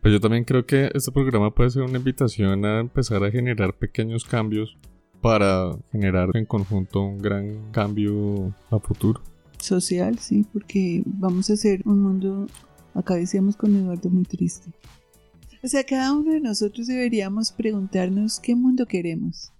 Pues 0.00 0.12
yo 0.12 0.20
también 0.20 0.44
creo 0.44 0.64
que 0.64 0.90
este 0.94 1.10
programa 1.10 1.52
puede 1.52 1.70
ser 1.70 1.82
una 1.82 1.98
invitación 1.98 2.64
a 2.64 2.80
empezar 2.80 3.24
a 3.24 3.30
generar 3.30 3.76
pequeños 3.76 4.24
cambios 4.24 4.78
para 5.20 5.72
generar 5.90 6.30
en 6.34 6.46
conjunto 6.46 7.02
un 7.02 7.18
gran 7.18 7.72
cambio 7.72 8.54
a 8.70 8.78
futuro 8.78 9.20
social, 9.60 10.18
sí, 10.18 10.44
porque 10.52 11.02
vamos 11.04 11.50
a 11.50 11.54
hacer 11.54 11.82
un 11.84 12.02
mundo, 12.02 12.46
acá 12.94 13.14
decíamos 13.14 13.56
con 13.56 13.74
Eduardo, 13.74 14.10
muy 14.10 14.24
triste. 14.24 14.70
O 15.62 15.68
sea, 15.68 15.84
cada 15.84 16.12
uno 16.12 16.32
de 16.32 16.40
nosotros 16.40 16.86
deberíamos 16.86 17.50
preguntarnos 17.50 18.38
qué 18.38 18.54
mundo 18.54 18.86
queremos, 18.86 19.52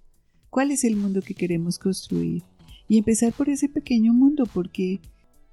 cuál 0.49 0.71
es 0.71 0.83
el 0.83 0.95
mundo 0.95 1.21
que 1.21 1.33
queremos 1.33 1.77
construir 1.77 2.43
y 2.87 2.97
empezar 2.97 3.33
por 3.33 3.49
ese 3.49 3.69
pequeño 3.69 4.13
mundo 4.13 4.45
porque 4.53 4.99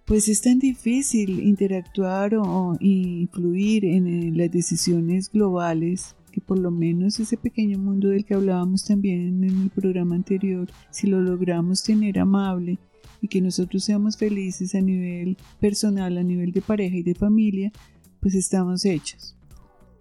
pues 0.07 0.29
es 0.29 0.41
tan 0.41 0.61
difícil 0.61 1.41
interactuar 1.41 2.37
o, 2.37 2.77
influir 2.81 3.85
en 3.85 4.39
las 4.39 4.51
decisiones 4.53 5.31
globales 5.31 6.15
que 6.31 6.41
por 6.41 6.59
lo 6.59 6.71
menos 6.71 7.19
ese 7.19 7.37
pequeño 7.37 7.79
mundo 7.79 8.09
del 8.09 8.25
que 8.25 8.35
hablábamos 8.35 8.85
también 8.85 9.43
en 9.43 9.63
el 9.63 9.71
programa 9.71 10.15
anterior, 10.15 10.69
si 10.91 11.09
lo 11.09 11.21
logramos 11.21 11.83
tener 11.83 12.19
amable 12.19 12.79
y 13.21 13.29
que 13.29 13.41
nosotros 13.41 13.85
seamos 13.85 14.17
felices 14.17 14.75
a 14.75 14.81
nivel 14.81 15.37
personal, 15.61 16.19
a 16.19 16.23
nivel 16.23 16.53
de 16.53 16.63
pareja 16.63 16.97
y 16.97 17.03
de 17.03 17.15
familia, 17.15 17.73
pues 18.21 18.35
estamos 18.35 18.85
hechos. 18.85 19.37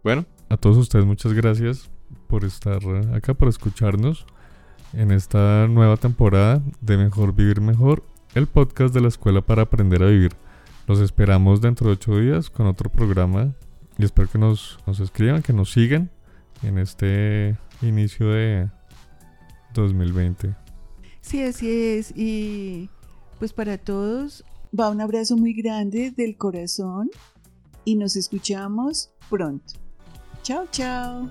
Bueno, 0.04 0.26
a 0.50 0.58
todos 0.58 0.78
ustedes 0.78 1.06
muchas 1.06 1.34
gracias 1.34 1.90
por 2.28 2.44
estar 2.44 2.80
acá, 3.14 3.34
por 3.34 3.48
escucharnos 3.48 4.26
en 4.94 5.12
esta 5.12 5.68
nueva 5.68 5.98
temporada 5.98 6.62
de 6.82 6.98
Mejor 6.98 7.34
Vivir 7.36 7.62
Mejor, 7.62 8.04
el 8.34 8.48
podcast 8.48 8.94
de 8.94 9.02
la 9.02 9.08
Escuela 9.08 9.42
para 9.42 9.64
Aprender 9.64 10.04
a 10.04 10.08
Vivir. 10.08 10.34
Los 10.88 11.00
esperamos 11.00 11.62
dentro 11.62 11.88
de 11.88 11.94
ocho 11.94 12.20
días 12.20 12.50
con 12.50 12.68
otro 12.68 12.90
programa 12.90 13.56
y 13.98 14.06
espero 14.06 14.30
que 14.30 14.38
nos, 14.38 14.78
nos 14.86 15.00
escriban, 15.00 15.42
que 15.42 15.54
nos 15.54 15.72
sigan 15.72 16.12
en 16.62 16.78
este 16.78 17.58
inicio 17.82 18.30
de 18.30 18.70
2020. 19.74 20.56
Sí, 21.22 21.42
así 21.44 21.70
es. 21.70 22.12
Y 22.16 22.90
pues 23.40 23.54
para 23.54 23.78
todos 23.78 24.44
va 24.78 24.90
un 24.90 25.02
abrazo 25.02 25.38
muy 25.38 25.54
grande 25.54 26.12
del 26.12 26.38
corazón 26.38 27.10
y 27.84 27.96
nos 27.96 28.16
escuchamos 28.16 29.12
pronto. 29.30 29.74
Chao, 30.44 30.68
chao. 30.72 31.30